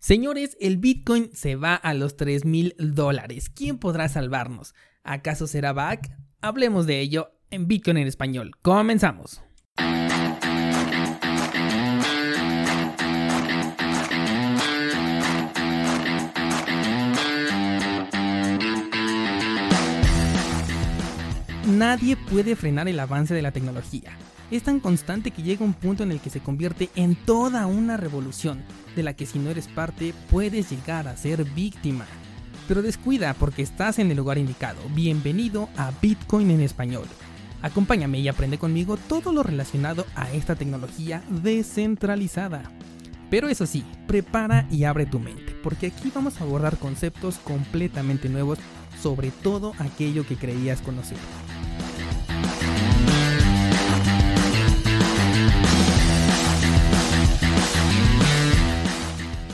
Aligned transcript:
Señores, 0.00 0.56
el 0.62 0.78
Bitcoin 0.78 1.28
se 1.34 1.56
va 1.56 1.74
a 1.74 1.92
los 1.92 2.16
3 2.16 2.46
mil 2.46 2.74
dólares. 2.78 3.50
¿Quién 3.50 3.76
podrá 3.76 4.08
salvarnos? 4.08 4.74
¿Acaso 5.04 5.46
será 5.46 5.74
back? 5.74 6.10
Hablemos 6.40 6.86
de 6.86 7.00
ello 7.00 7.32
en 7.50 7.68
Bitcoin 7.68 7.98
en 7.98 8.06
español. 8.06 8.52
Comenzamos. 8.62 9.42
Nadie 21.66 22.16
puede 22.16 22.56
frenar 22.56 22.88
el 22.88 22.98
avance 22.98 23.34
de 23.34 23.42
la 23.42 23.52
tecnología. 23.52 24.16
Es 24.50 24.62
tan 24.62 24.80
constante 24.80 25.30
que 25.30 25.42
llega 25.42 25.64
un 25.64 25.74
punto 25.74 26.02
en 26.02 26.10
el 26.10 26.20
que 26.20 26.30
se 26.30 26.40
convierte 26.40 26.88
en 26.96 27.14
toda 27.14 27.66
una 27.66 27.96
revolución, 27.96 28.64
de 28.94 29.02
la 29.02 29.14
que 29.14 29.26
si 29.26 29.38
no 29.38 29.50
eres 29.50 29.68
parte 29.68 30.14
puedes 30.30 30.70
llegar 30.70 31.08
a 31.08 31.16
ser 31.16 31.44
víctima. 31.44 32.06
Pero 32.68 32.82
descuida 32.82 33.34
porque 33.34 33.62
estás 33.62 33.98
en 33.98 34.10
el 34.10 34.16
lugar 34.16 34.38
indicado. 34.38 34.80
Bienvenido 34.94 35.68
a 35.76 35.92
Bitcoin 36.00 36.50
en 36.50 36.60
español. 36.60 37.06
Acompáñame 37.62 38.20
y 38.20 38.28
aprende 38.28 38.58
conmigo 38.58 38.96
todo 38.96 39.32
lo 39.32 39.42
relacionado 39.42 40.06
a 40.14 40.30
esta 40.32 40.54
tecnología 40.54 41.22
descentralizada. 41.28 42.62
Pero 43.30 43.48
eso 43.48 43.66
sí, 43.66 43.84
prepara 44.06 44.66
y 44.70 44.84
abre 44.84 45.06
tu 45.06 45.20
mente, 45.20 45.54
porque 45.62 45.88
aquí 45.88 46.10
vamos 46.14 46.40
a 46.40 46.44
abordar 46.44 46.78
conceptos 46.78 47.36
completamente 47.38 48.28
nuevos 48.28 48.58
sobre 49.00 49.30
todo 49.30 49.72
aquello 49.78 50.26
que 50.26 50.36
creías 50.36 50.80
conocer. 50.80 51.18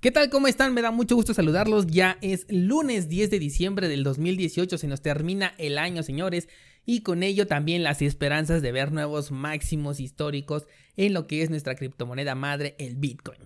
¿Qué 0.00 0.10
tal? 0.10 0.28
¿Cómo 0.28 0.46
están? 0.46 0.74
Me 0.74 0.82
da 0.82 0.90
mucho 0.90 1.16
gusto 1.16 1.32
saludarlos. 1.32 1.86
Ya 1.86 2.18
es 2.20 2.44
lunes 2.50 3.08
10 3.08 3.30
de 3.30 3.38
diciembre 3.38 3.88
del 3.88 4.04
2018, 4.04 4.76
se 4.76 4.88
nos 4.88 5.00
termina 5.00 5.54
el 5.56 5.78
año, 5.78 6.02
señores, 6.02 6.48
y 6.84 7.00
con 7.00 7.22
ello 7.22 7.46
también 7.46 7.82
las 7.82 8.02
esperanzas 8.02 8.60
de 8.60 8.72
ver 8.72 8.92
nuevos 8.92 9.30
máximos 9.30 9.98
históricos 9.98 10.66
en 10.96 11.14
lo 11.14 11.26
que 11.26 11.42
es 11.42 11.48
nuestra 11.48 11.76
criptomoneda 11.76 12.34
madre, 12.34 12.76
el 12.78 12.96
Bitcoin. 12.96 13.38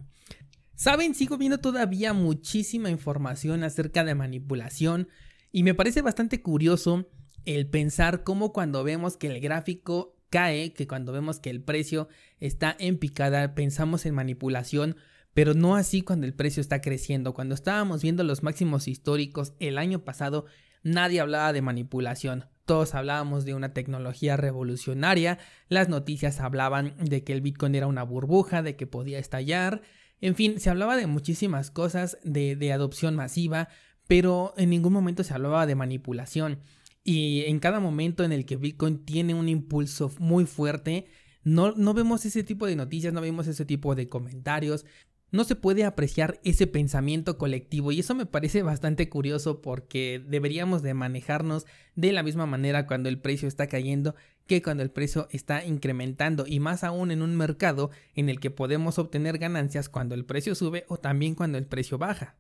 Saben, 0.74 1.14
sigo 1.14 1.38
viendo 1.38 1.58
todavía 1.58 2.12
muchísima 2.14 2.90
información 2.90 3.62
acerca 3.62 4.02
de 4.02 4.16
manipulación 4.16 5.08
y 5.52 5.62
me 5.62 5.74
parece 5.74 6.02
bastante 6.02 6.42
curioso 6.42 7.08
el 7.44 7.68
pensar 7.68 8.24
cómo 8.24 8.52
cuando 8.52 8.82
vemos 8.82 9.16
que 9.16 9.28
el 9.28 9.40
gráfico 9.40 10.16
cae, 10.30 10.72
que 10.72 10.88
cuando 10.88 11.12
vemos 11.12 11.38
que 11.38 11.50
el 11.50 11.62
precio 11.62 12.08
está 12.40 12.74
en 12.80 12.98
picada, 12.98 13.54
pensamos 13.54 14.04
en 14.04 14.14
manipulación 14.14 14.96
pero 15.41 15.55
no 15.55 15.74
así 15.74 16.02
cuando 16.02 16.27
el 16.27 16.34
precio 16.34 16.60
está 16.60 16.83
creciendo. 16.83 17.33
Cuando 17.33 17.55
estábamos 17.55 18.02
viendo 18.02 18.22
los 18.24 18.42
máximos 18.42 18.86
históricos 18.86 19.55
el 19.58 19.78
año 19.78 20.05
pasado, 20.05 20.44
nadie 20.82 21.19
hablaba 21.19 21.55
de 21.55 21.62
manipulación. 21.62 22.44
Todos 22.66 22.94
hablábamos 22.94 23.47
de 23.47 23.55
una 23.55 23.72
tecnología 23.72 24.37
revolucionaria, 24.37 25.38
las 25.70 25.88
noticias 25.88 26.41
hablaban 26.41 26.94
de 27.03 27.25
que 27.25 27.32
el 27.32 27.41
Bitcoin 27.41 27.75
era 27.75 27.87
una 27.87 28.03
burbuja, 28.03 28.62
de 28.62 28.76
que 28.76 28.87
podía 28.87 29.19
estallar, 29.19 29.81
en 30.20 30.34
fin, 30.34 30.60
se 30.60 30.69
hablaba 30.69 30.94
de 30.94 31.06
muchísimas 31.06 31.70
cosas, 31.70 32.19
de, 32.22 32.54
de 32.54 32.75
adopción 32.75 33.16
masiva, 33.16 33.69
pero 34.06 34.53
en 34.59 34.69
ningún 34.69 34.93
momento 34.93 35.25
se 35.25 35.32
hablaba 35.32 35.64
de 35.64 35.75
manipulación. 35.75 36.59
Y 37.03 37.44
en 37.47 37.60
cada 37.60 37.81
momento 37.81 38.25
en 38.25 38.32
el 38.32 38.44
que 38.44 38.56
Bitcoin 38.56 39.06
tiene 39.06 39.32
un 39.32 39.48
impulso 39.48 40.12
muy 40.19 40.44
fuerte, 40.44 41.06
no, 41.43 41.72
no, 41.72 41.94
vemos 41.94 42.26
ese 42.26 42.44
tipo 42.44 42.66
de 42.66 42.76
noticias, 42.76 43.14
no 43.14 43.22
vemos 43.22 43.47
ese 43.47 43.64
tipo 43.64 43.94
de 43.94 44.09
comentarios, 44.09 44.84
no 45.32 45.44
se 45.44 45.56
puede 45.56 45.84
apreciar 45.84 46.41
ese 46.44 46.66
pensamiento 46.66 47.38
colectivo 47.38 47.92
y 47.92 48.00
eso 48.00 48.14
me 48.14 48.26
parece 48.26 48.62
bastante 48.62 49.08
curioso 49.08 49.60
porque 49.62 50.22
deberíamos 50.26 50.82
de 50.82 50.94
manejarnos 50.94 51.66
de 51.94 52.12
la 52.12 52.22
misma 52.22 52.46
manera 52.46 52.86
cuando 52.86 53.08
el 53.08 53.18
precio 53.18 53.46
está 53.46 53.66
cayendo 53.69 54.14
que 54.46 54.62
cuando 54.62 54.82
el 54.82 54.90
precio 54.90 55.28
está 55.30 55.64
incrementando 55.64 56.44
y 56.46 56.58
más 56.58 56.82
aún 56.82 57.12
en 57.12 57.22
un 57.22 57.36
mercado 57.36 57.90
en 58.14 58.28
el 58.28 58.40
que 58.40 58.50
podemos 58.50 58.98
obtener 58.98 59.38
ganancias 59.38 59.88
cuando 59.88 60.16
el 60.16 60.24
precio 60.24 60.54
sube 60.56 60.84
o 60.88 60.96
también 60.96 61.36
cuando 61.36 61.56
el 61.56 61.66
precio 61.66 61.98
baja. 61.98 62.34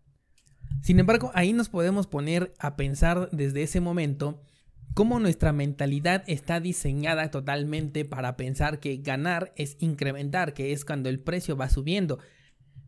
Sin 0.82 0.98
embargo, 0.98 1.30
ahí 1.34 1.52
nos 1.52 1.68
podemos 1.68 2.06
poner 2.08 2.52
a 2.58 2.74
pensar 2.74 3.28
desde 3.30 3.62
ese 3.62 3.80
momento 3.80 4.42
cómo 4.94 5.20
nuestra 5.20 5.52
mentalidad 5.52 6.24
está 6.26 6.58
diseñada 6.58 7.30
totalmente 7.30 8.04
para 8.04 8.36
pensar 8.36 8.80
que 8.80 8.96
ganar 8.96 9.52
es 9.56 9.76
incrementar, 9.78 10.52
que 10.52 10.72
es 10.72 10.84
cuando 10.84 11.08
el 11.08 11.20
precio 11.20 11.56
va 11.56 11.68
subiendo 11.68 12.18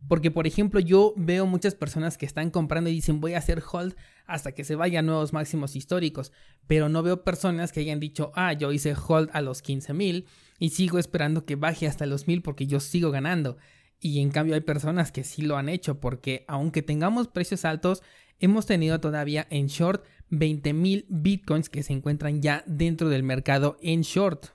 porque, 0.07 0.31
por 0.31 0.47
ejemplo, 0.47 0.79
yo 0.79 1.13
veo 1.15 1.45
muchas 1.45 1.75
personas 1.75 2.17
que 2.17 2.25
están 2.25 2.49
comprando 2.49 2.89
y 2.89 2.93
dicen 2.93 3.21
voy 3.21 3.33
a 3.33 3.37
hacer 3.37 3.63
hold 3.71 3.95
hasta 4.25 4.51
que 4.51 4.63
se 4.63 4.75
vayan 4.75 5.05
nuevos 5.05 5.33
máximos 5.33 5.75
históricos. 5.75 6.31
Pero 6.67 6.89
no 6.89 7.03
veo 7.03 7.23
personas 7.23 7.71
que 7.71 7.79
hayan 7.79 7.99
dicho, 7.99 8.31
ah, 8.35 8.53
yo 8.53 8.71
hice 8.71 8.95
hold 8.95 9.29
a 9.33 9.41
los 9.41 9.61
15 9.61 9.93
mil 9.93 10.25
y 10.59 10.69
sigo 10.69 10.99
esperando 10.99 11.45
que 11.45 11.55
baje 11.55 11.87
hasta 11.87 12.05
los 12.05 12.27
mil 12.27 12.41
porque 12.41 12.67
yo 12.67 12.79
sigo 12.79 13.11
ganando. 13.11 13.57
Y 13.99 14.19
en 14.19 14.31
cambio 14.31 14.55
hay 14.55 14.61
personas 14.61 15.11
que 15.11 15.23
sí 15.23 15.41
lo 15.41 15.57
han 15.57 15.69
hecho 15.69 15.99
porque 15.99 16.43
aunque 16.47 16.81
tengamos 16.81 17.29
precios 17.29 17.63
altos, 17.63 18.03
hemos 18.39 18.65
tenido 18.65 18.99
todavía 18.99 19.47
en 19.49 19.67
short 19.67 20.03
20 20.29 20.73
mil 20.73 21.05
bitcoins 21.09 21.69
que 21.69 21.83
se 21.83 21.93
encuentran 21.93 22.41
ya 22.41 22.63
dentro 22.67 23.07
del 23.07 23.23
mercado 23.23 23.77
en 23.81 24.01
short. 24.01 24.47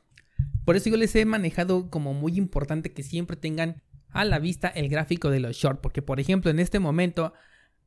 Por 0.66 0.76
eso 0.76 0.91
yo 0.91 0.98
les 0.98 1.14
he 1.16 1.25
manejado 1.25 1.88
como 1.88 2.12
muy 2.12 2.37
importante 2.37 2.92
que 2.92 3.03
siempre 3.03 3.37
tengan 3.37 3.82
a 4.10 4.24
la 4.24 4.38
vista 4.38 4.69
el 4.69 4.88
gráfico 4.88 5.30
de 5.30 5.41
los 5.41 5.56
short, 5.56 5.80
porque 5.80 6.02
por 6.02 6.20
ejemplo 6.20 6.50
en 6.50 6.60
este 6.60 6.78
momento 6.78 7.32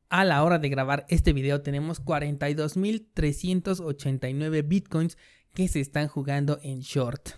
a 0.08 0.24
la 0.24 0.42
hora 0.44 0.58
de 0.58 0.68
grabar 0.68 1.06
este 1.08 1.32
video 1.32 1.62
tenemos 1.62 2.04
42.389 2.04 4.66
bitcoins 4.66 5.16
que 5.54 5.68
se 5.68 5.78
están 5.80 6.08
jugando 6.08 6.58
en 6.62 6.80
short. 6.80 7.30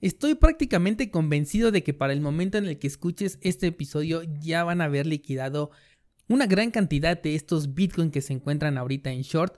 Estoy 0.00 0.34
prácticamente 0.34 1.10
convencido 1.10 1.70
de 1.70 1.84
que 1.84 1.94
para 1.94 2.12
el 2.12 2.20
momento 2.20 2.58
en 2.58 2.66
el 2.66 2.78
que 2.78 2.88
escuches 2.88 3.38
este 3.40 3.68
episodio 3.68 4.22
ya 4.40 4.64
van 4.64 4.80
a 4.80 4.86
haber 4.86 5.06
liquidado 5.06 5.70
una 6.28 6.46
gran 6.46 6.72
cantidad 6.72 7.20
de 7.20 7.36
estos 7.36 7.74
bitcoins 7.74 8.12
que 8.12 8.20
se 8.20 8.32
encuentran 8.32 8.78
ahorita 8.78 9.12
en 9.12 9.22
short 9.22 9.56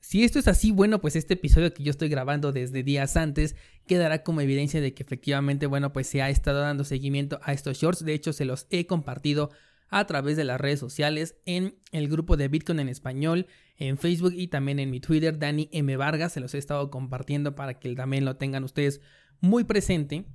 si 0.00 0.24
esto 0.24 0.38
es 0.38 0.48
así, 0.48 0.70
bueno, 0.70 1.00
pues 1.00 1.16
este 1.16 1.34
episodio 1.34 1.74
que 1.74 1.82
yo 1.82 1.90
estoy 1.90 2.08
grabando 2.08 2.52
desde 2.52 2.82
días 2.82 3.16
antes 3.16 3.56
quedará 3.86 4.22
como 4.22 4.40
evidencia 4.40 4.80
de 4.80 4.94
que 4.94 5.02
efectivamente, 5.02 5.66
bueno, 5.66 5.92
pues 5.92 6.06
se 6.06 6.22
ha 6.22 6.30
estado 6.30 6.60
dando 6.60 6.84
seguimiento 6.84 7.40
a 7.42 7.52
estos 7.52 7.78
shorts. 7.78 8.04
De 8.04 8.14
hecho, 8.14 8.32
se 8.32 8.44
los 8.44 8.66
he 8.70 8.86
compartido 8.86 9.50
a 9.90 10.06
través 10.06 10.36
de 10.36 10.44
las 10.44 10.60
redes 10.60 10.78
sociales 10.78 11.36
en 11.46 11.76
el 11.92 12.08
grupo 12.08 12.36
de 12.36 12.48
Bitcoin 12.48 12.80
en 12.80 12.88
español, 12.88 13.46
en 13.76 13.98
Facebook 13.98 14.32
y 14.34 14.48
también 14.48 14.78
en 14.78 14.90
mi 14.90 15.00
Twitter, 15.00 15.38
Dani 15.38 15.68
M. 15.72 15.96
Vargas. 15.96 16.32
Se 16.32 16.40
los 16.40 16.54
he 16.54 16.58
estado 16.58 16.90
compartiendo 16.90 17.54
para 17.54 17.78
que 17.78 17.94
también 17.94 18.24
lo 18.24 18.36
tengan 18.36 18.64
ustedes 18.64 19.00
muy 19.40 19.64
presente. 19.64 20.26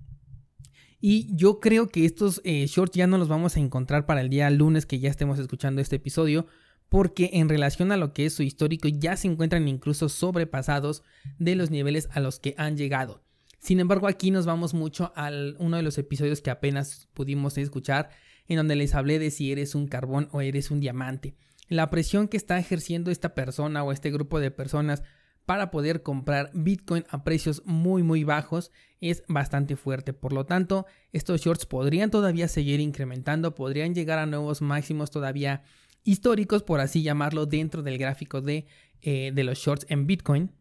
Y 1.00 1.36
yo 1.36 1.60
creo 1.60 1.90
que 1.90 2.06
estos 2.06 2.42
eh, 2.44 2.66
shorts 2.68 2.96
ya 2.96 3.08
no 3.08 3.18
los 3.18 3.28
vamos 3.28 3.58
a 3.58 3.60
encontrar 3.60 4.06
para 4.06 4.22
el 4.22 4.30
día 4.30 4.50
lunes 4.50 4.86
que 4.86 5.00
ya 5.00 5.10
estemos 5.10 5.38
escuchando 5.38 5.82
este 5.82 5.98
episodio 5.98 6.48
porque 6.94 7.32
en 7.34 7.50
relación 7.50 7.92
a 7.92 7.98
lo 7.98 8.14
que 8.14 8.28
es 8.28 8.36
su 8.36 8.44
histórico 8.44 8.88
ya 8.88 9.18
se 9.18 9.28
encuentran 9.28 9.68
incluso 9.68 10.10
sobrepasados 10.10 11.02
de 11.40 11.56
los 11.56 11.72
niveles 11.72 12.08
a 12.12 12.20
los 12.20 12.40
que 12.40 12.54
han 12.56 12.78
llegado. 12.78 13.24
Sin 13.58 13.80
embargo, 13.80 14.06
aquí 14.06 14.30
nos 14.30 14.46
vamos 14.46 14.76
mucho 14.76 15.12
a 15.16 15.32
uno 15.58 15.78
de 15.78 15.82
los 15.82 15.98
episodios 15.98 16.42
que 16.42 16.52
apenas 16.52 17.10
pudimos 17.16 17.58
escuchar, 17.58 18.12
en 18.48 18.58
donde 18.58 18.76
les 18.76 18.94
hablé 18.94 19.18
de 19.18 19.32
si 19.32 19.52
eres 19.52 19.74
un 19.74 19.88
carbón 19.88 20.30
o 20.34 20.42
eres 20.42 20.70
un 20.70 20.82
diamante. 20.82 21.34
La 21.68 21.90
presión 21.90 22.28
que 22.28 22.38
está 22.38 22.60
ejerciendo 22.60 23.10
esta 23.10 23.34
persona 23.34 23.84
o 23.84 23.92
este 23.92 24.12
grupo 24.12 24.40
de 24.40 24.52
personas 24.52 25.02
para 25.48 25.72
poder 25.72 26.04
comprar 26.04 26.52
Bitcoin 26.54 27.06
a 27.10 27.24
precios 27.24 27.64
muy 27.66 28.04
muy 28.04 28.24
bajos 28.24 28.72
es 29.02 29.24
bastante 29.28 29.76
fuerte. 29.76 30.14
Por 30.14 30.32
lo 30.32 30.46
tanto, 30.46 30.86
estos 31.12 31.42
shorts 31.42 31.66
podrían 31.66 32.12
todavía 32.12 32.48
seguir 32.48 32.80
incrementando, 32.80 33.56
podrían 33.56 33.96
llegar 33.96 34.20
a 34.20 34.28
nuevos 34.28 34.62
máximos 34.62 35.10
todavía 35.10 35.64
históricos, 36.04 36.64
por 36.64 36.80
así 36.80 37.04
llamarlo, 37.04 37.46
dentro 37.46 37.84
del 37.84 37.98
gráfico 37.98 38.42
de, 38.42 38.66
eh, 39.02 39.32
de 39.34 39.44
los 39.44 39.58
shorts 39.60 39.86
en 39.90 40.08
Bitcoin. 40.08 40.52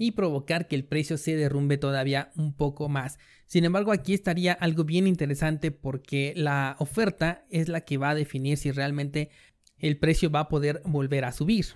y 0.00 0.12
provocar 0.12 0.68
que 0.68 0.76
el 0.76 0.84
precio 0.84 1.18
se 1.18 1.34
derrumbe 1.34 1.76
todavía 1.76 2.30
un 2.36 2.54
poco 2.54 2.88
más. 2.88 3.18
Sin 3.46 3.64
embargo, 3.64 3.90
aquí 3.90 4.14
estaría 4.14 4.52
algo 4.52 4.84
bien 4.84 5.08
interesante 5.08 5.72
porque 5.72 6.32
la 6.36 6.76
oferta 6.78 7.44
es 7.50 7.68
la 7.68 7.80
que 7.80 7.98
va 7.98 8.10
a 8.10 8.14
definir 8.14 8.58
si 8.58 8.70
realmente 8.70 9.30
el 9.76 9.98
precio 9.98 10.30
va 10.30 10.40
a 10.40 10.48
poder 10.48 10.82
volver 10.84 11.24
a 11.24 11.32
subir. 11.32 11.66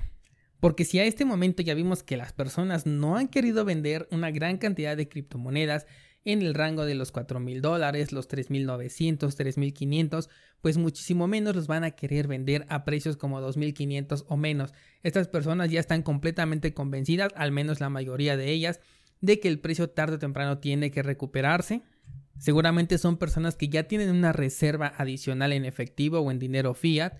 Porque 0.61 0.85
si 0.85 1.01
a 1.01 1.05
este 1.05 1.25
momento 1.25 1.63
ya 1.63 1.75
vimos 1.75 2.05
que 2.05 2.17
las 2.17 2.33
personas 2.33 2.87
no 2.87 3.17
han 3.17 3.27
querido 3.27 3.65
vender 3.65 4.07
una 4.13 4.31
gran 4.31 4.59
cantidad 4.59 4.97
de 4.97 5.09
criptomonedas 5.09 5.89
en 6.25 6.43
el 6.43 6.55
rango 6.55 6.85
de 6.85 6.95
los 6.95 7.13
4 7.13 7.41
mil 7.41 7.61
dólares, 7.61 8.13
los 8.13 8.29
3.900, 8.29 9.19
3.500, 9.19 10.29
pues 10.61 10.79
muchísimo 10.79 11.27
menos 11.27 11.57
los 11.57 11.67
van 11.67 11.85
a 11.85 11.93
querer 11.93 12.29
vender 12.29 12.67
a 12.69 12.85
precios 12.85 13.17
como 13.17 13.41
2.500 13.41 14.25
o 14.29 14.37
menos. 14.37 14.73
Estas 15.03 15.29
personas 15.29 15.71
ya 15.71 15.81
están 15.81 16.03
completamente 16.03 16.75
convencidas, 16.75 17.33
al 17.37 17.53
menos 17.53 17.81
la 17.81 17.91
mayoría 17.91 18.37
de 18.37 18.51
ellas, 18.51 18.81
de 19.21 19.41
que 19.41 19.49
el 19.49 19.61
precio 19.61 19.91
tarde 19.91 20.17
o 20.17 20.19
temprano 20.19 20.59
tiene 20.59 20.91
que 20.91 21.03
recuperarse. 21.03 21.83
Seguramente 22.39 22.99
son 22.99 23.19
personas 23.19 23.57
que 23.57 23.69
ya 23.69 23.85
tienen 23.85 24.11
una 24.11 24.33
reserva 24.33 24.93
adicional 24.97 25.53
en 25.53 25.65
efectivo 25.65 26.21
o 26.21 26.31
en 26.31 26.39
dinero 26.39 26.75
fiat 26.75 27.15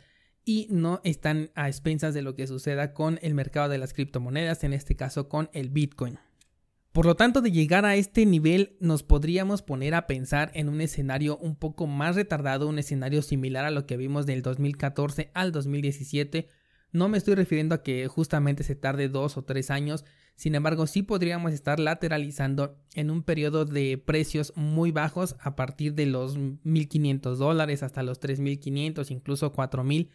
y 0.45 0.67
no 0.71 1.01
están 1.05 1.51
a 1.55 1.69
expensas 1.69 2.15
de 2.15 2.23
lo 2.23 2.35
que 2.35 2.47
suceda 2.47 2.93
con 2.93 3.19
el 3.23 3.35
mercado 3.35 3.69
de 3.69 3.79
las 3.79 3.95
criptomonedas, 3.95 4.65
en 4.65 4.73
este 4.73 4.97
caso 4.97 5.29
con 5.29 5.49
el 5.53 5.71
Bitcoin. 5.71 6.19
Por 6.93 7.07
lo 7.07 7.17
tanto, 7.17 7.41
de 7.41 7.51
llegar 7.51 7.87
a 7.87 7.97
este 7.97 8.27
nivel 8.27 8.77
nos 8.79 9.03
podríamos 9.03 9.63
poner 9.63 9.95
a 9.95 10.07
pensar 10.07 10.51
en 10.53 10.69
un 10.69 10.83
escenario 10.83 11.39
un 11.39 11.57
poco 11.57 11.87
más 11.87 12.17
retardado, 12.17 12.69
un 12.69 12.79
escenario 12.79 13.23
similar 13.23 13.65
a 13.65 13.71
lo 13.71 13.87
que 13.87 13.97
vimos 13.97 14.27
del 14.27 14.43
2014 14.43 15.31
al 15.33 15.53
2017. 15.53 16.51
No 16.93 17.09
me 17.09 17.17
estoy 17.17 17.35
refiriendo 17.35 17.75
a 17.75 17.83
que 17.83 18.07
justamente 18.09 18.63
se 18.63 18.75
tarde 18.75 19.09
dos 19.09 19.39
o 19.39 19.45
tres 19.45 19.71
años, 19.71 20.05
sin 20.37 20.55
embargo 20.55 20.87
sí 20.87 21.03
podríamos 21.03 21.55
estar 21.55 21.81
lateralizando 21.81 22.77
en 22.95 23.11
un 23.11 23.23
periodo 23.23 23.65
de 23.65 23.97
precios 23.97 24.53
muy 24.55 24.91
bajos 24.91 25.37
a 25.41 25.57
partir 25.57 25.95
de 25.95 26.05
los 26.05 26.37
1.500 26.37 27.37
dólares 27.37 27.83
hasta 27.83 28.03
los 28.03 28.21
3.500, 28.21 29.11
incluso 29.11 29.55
4.000 29.55 30.11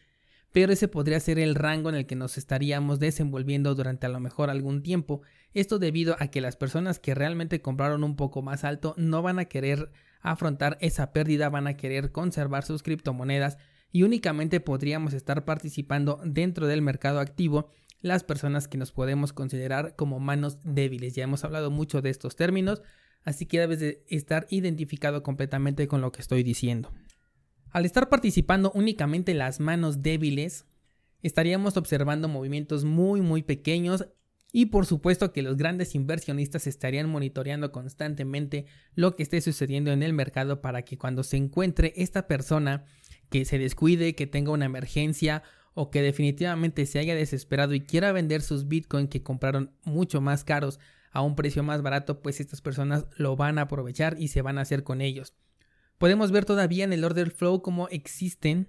pero 0.51 0.73
ese 0.73 0.87
podría 0.87 1.19
ser 1.19 1.39
el 1.39 1.55
rango 1.55 1.89
en 1.89 1.95
el 1.95 2.05
que 2.05 2.15
nos 2.15 2.37
estaríamos 2.37 2.99
desenvolviendo 2.99 3.75
durante 3.75 4.05
a 4.05 4.09
lo 4.09 4.19
mejor 4.19 4.49
algún 4.49 4.81
tiempo. 4.81 5.21
Esto 5.53 5.79
debido 5.79 6.15
a 6.19 6.27
que 6.27 6.41
las 6.41 6.55
personas 6.55 6.99
que 6.99 7.15
realmente 7.15 7.61
compraron 7.61 8.03
un 8.03 8.15
poco 8.15 8.41
más 8.41 8.63
alto 8.63 8.93
no 8.97 9.21
van 9.21 9.39
a 9.39 9.45
querer 9.45 9.91
afrontar 10.21 10.77
esa 10.81 11.11
pérdida, 11.11 11.49
van 11.49 11.67
a 11.67 11.75
querer 11.75 12.11
conservar 12.11 12.63
sus 12.63 12.83
criptomonedas 12.83 13.57
y 13.91 14.03
únicamente 14.03 14.59
podríamos 14.59 15.13
estar 15.13 15.45
participando 15.45 16.19
dentro 16.23 16.67
del 16.67 16.81
mercado 16.81 17.19
activo 17.19 17.71
las 18.01 18.23
personas 18.23 18.67
que 18.67 18.77
nos 18.77 18.91
podemos 18.91 19.33
considerar 19.33 19.95
como 19.95 20.19
manos 20.19 20.59
débiles. 20.63 21.15
Ya 21.15 21.23
hemos 21.23 21.43
hablado 21.43 21.71
mucho 21.71 22.01
de 22.01 22.09
estos 22.09 22.35
términos, 22.35 22.83
así 23.23 23.45
que 23.45 23.59
debes 23.59 23.79
de 23.79 24.03
estar 24.07 24.45
identificado 24.49 25.23
completamente 25.23 25.87
con 25.87 26.01
lo 26.01 26.11
que 26.11 26.21
estoy 26.21 26.43
diciendo. 26.43 26.91
Al 27.71 27.85
estar 27.85 28.09
participando 28.09 28.71
únicamente 28.73 29.33
las 29.33 29.59
manos 29.59 30.01
débiles, 30.01 30.65
estaríamos 31.21 31.77
observando 31.77 32.27
movimientos 32.27 32.85
muy 32.85 33.21
muy 33.21 33.43
pequeños 33.43 34.07
y 34.53 34.67
por 34.67 34.85
supuesto 34.85 35.33
que 35.33 35.41
los 35.41 35.57
grandes 35.57 35.93
inversionistas 35.93 36.67
estarían 36.67 37.09
monitoreando 37.09 37.71
constantemente 37.71 38.65
lo 38.95 39.15
que 39.15 39.23
esté 39.23 39.41
sucediendo 39.41 39.91
en 39.91 40.03
el 40.03 40.13
mercado 40.13 40.61
para 40.61 40.83
que 40.83 40.97
cuando 40.97 41.23
se 41.23 41.37
encuentre 41.37 41.93
esta 41.97 42.27
persona 42.27 42.85
que 43.29 43.43
se 43.45 43.59
descuide, 43.59 44.15
que 44.15 44.27
tenga 44.27 44.51
una 44.51 44.65
emergencia 44.65 45.43
o 45.73 45.91
que 45.91 46.01
definitivamente 46.01 46.85
se 46.85 46.99
haya 46.99 47.13
desesperado 47.13 47.73
y 47.73 47.81
quiera 47.81 48.11
vender 48.11 48.41
sus 48.41 48.67
bitcoins 48.67 49.09
que 49.09 49.21
compraron 49.21 49.71
mucho 49.83 50.21
más 50.21 50.43
caros 50.43 50.79
a 51.11 51.21
un 51.21 51.35
precio 51.35 51.61
más 51.61 51.81
barato, 51.81 52.21
pues 52.21 52.39
estas 52.39 52.61
personas 52.61 53.05
lo 53.17 53.35
van 53.35 53.59
a 53.59 53.63
aprovechar 53.63 54.15
y 54.19 54.29
se 54.29 54.41
van 54.41 54.57
a 54.57 54.61
hacer 54.61 54.83
con 54.83 55.01
ellos. 55.01 55.33
Podemos 55.97 56.31
ver 56.31 56.45
todavía 56.45 56.83
en 56.83 56.93
el 56.93 57.03
order 57.03 57.31
flow 57.31 57.61
cómo 57.61 57.87
existen 57.89 58.67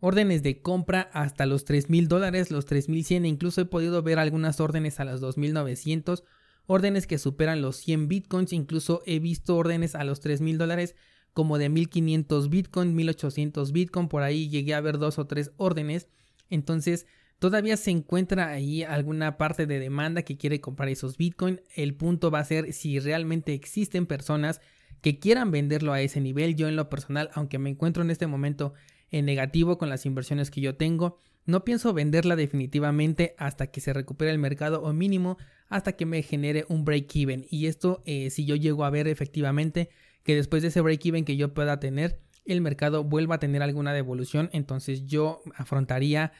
órdenes 0.00 0.42
de 0.42 0.60
compra 0.60 1.10
hasta 1.12 1.46
los 1.46 1.66
3.000 1.66 2.06
dólares, 2.06 2.50
los 2.50 2.66
3.100 2.66 3.24
e 3.24 3.28
incluso 3.28 3.60
he 3.60 3.66
podido 3.66 4.02
ver 4.02 4.18
algunas 4.18 4.60
órdenes 4.60 5.00
a 5.00 5.04
los 5.04 5.22
2.900, 5.22 6.22
órdenes 6.66 7.06
que 7.06 7.18
superan 7.18 7.62
los 7.62 7.76
100 7.76 8.08
bitcoins, 8.08 8.52
incluso 8.52 9.02
he 9.06 9.20
visto 9.20 9.56
órdenes 9.56 9.94
a 9.94 10.04
los 10.04 10.22
3.000 10.22 10.56
dólares 10.56 10.96
como 11.32 11.58
de 11.58 11.70
1.500 11.70 12.48
bitcoin, 12.48 12.96
1.800 12.96 13.72
bitcoin, 13.72 14.08
por 14.08 14.22
ahí 14.22 14.48
llegué 14.48 14.74
a 14.74 14.80
ver 14.80 14.98
dos 14.98 15.18
o 15.18 15.26
tres 15.26 15.52
órdenes, 15.56 16.08
entonces 16.48 17.06
todavía 17.38 17.76
se 17.76 17.90
encuentra 17.90 18.48
ahí 18.50 18.82
alguna 18.82 19.38
parte 19.38 19.66
de 19.66 19.78
demanda 19.78 20.22
que 20.22 20.36
quiere 20.36 20.60
comprar 20.60 20.88
esos 20.88 21.16
bitcoin, 21.16 21.60
el 21.74 21.94
punto 21.94 22.30
va 22.30 22.40
a 22.40 22.44
ser 22.44 22.72
si 22.72 22.98
realmente 22.98 23.54
existen 23.54 24.06
personas 24.06 24.60
que 25.00 25.18
quieran 25.18 25.50
venderlo 25.50 25.92
a 25.92 26.00
ese 26.00 26.20
nivel. 26.20 26.56
Yo 26.56 26.68
en 26.68 26.76
lo 26.76 26.88
personal, 26.88 27.30
aunque 27.34 27.58
me 27.58 27.70
encuentro 27.70 28.02
en 28.02 28.10
este 28.10 28.26
momento 28.26 28.74
en 29.10 29.24
negativo 29.24 29.78
con 29.78 29.88
las 29.88 30.06
inversiones 30.06 30.50
que 30.50 30.60
yo 30.60 30.76
tengo, 30.76 31.18
no 31.46 31.64
pienso 31.64 31.92
venderla 31.92 32.36
definitivamente 32.36 33.34
hasta 33.38 33.68
que 33.68 33.80
se 33.80 33.92
recupere 33.92 34.30
el 34.30 34.38
mercado 34.38 34.82
o 34.82 34.92
mínimo 34.92 35.38
hasta 35.68 35.92
que 35.92 36.06
me 36.06 36.22
genere 36.22 36.64
un 36.68 36.84
break 36.84 37.16
even. 37.16 37.46
Y 37.50 37.66
esto 37.66 38.02
eh, 38.04 38.30
si 38.30 38.44
yo 38.44 38.56
llego 38.56 38.84
a 38.84 38.90
ver 38.90 39.08
efectivamente 39.08 39.88
que 40.22 40.34
después 40.34 40.62
de 40.62 40.68
ese 40.68 40.80
break 40.80 41.04
even 41.06 41.24
que 41.24 41.36
yo 41.36 41.54
pueda 41.54 41.80
tener, 41.80 42.20
el 42.44 42.60
mercado 42.60 43.04
vuelva 43.04 43.36
a 43.36 43.40
tener 43.40 43.62
alguna 43.62 43.92
devolución, 43.92 44.50
entonces 44.52 45.06
yo 45.06 45.42
afrontaría 45.54 46.32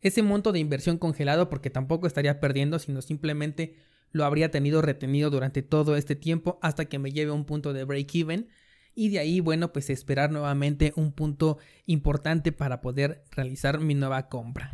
ese 0.00 0.22
monto 0.22 0.52
de 0.52 0.60
inversión 0.60 0.98
congelado 0.98 1.48
porque 1.48 1.70
tampoco 1.70 2.06
estaría 2.06 2.40
perdiendo, 2.40 2.78
sino 2.78 3.02
simplemente 3.02 3.76
lo 4.12 4.24
habría 4.24 4.50
tenido 4.50 4.82
retenido 4.82 5.30
durante 5.30 5.62
todo 5.62 5.96
este 5.96 6.16
tiempo 6.16 6.58
hasta 6.62 6.86
que 6.86 6.98
me 6.98 7.12
lleve 7.12 7.30
a 7.30 7.34
un 7.34 7.44
punto 7.44 7.72
de 7.72 7.84
break 7.84 8.14
even 8.14 8.48
y 8.94 9.10
de 9.10 9.20
ahí, 9.20 9.38
bueno, 9.38 9.72
pues 9.72 9.90
esperar 9.90 10.32
nuevamente 10.32 10.92
un 10.96 11.12
punto 11.12 11.58
importante 11.86 12.50
para 12.50 12.80
poder 12.80 13.22
realizar 13.30 13.78
mi 13.78 13.94
nueva 13.94 14.28
compra. 14.28 14.72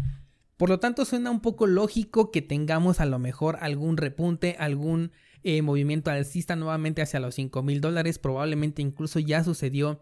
Por 0.56 0.70
lo 0.70 0.80
tanto, 0.80 1.04
suena 1.04 1.30
un 1.30 1.40
poco 1.40 1.66
lógico 1.66 2.30
que 2.30 2.40
tengamos 2.40 3.00
a 3.00 3.04
lo 3.04 3.18
mejor 3.18 3.58
algún 3.60 3.98
repunte, 3.98 4.56
algún 4.58 5.12
eh, 5.42 5.60
movimiento 5.60 6.10
alcista 6.10 6.56
nuevamente 6.56 7.02
hacia 7.02 7.20
los 7.20 7.34
5 7.34 7.62
mil 7.62 7.82
dólares. 7.82 8.18
Probablemente 8.18 8.80
incluso 8.80 9.18
ya 9.18 9.44
sucedió 9.44 10.00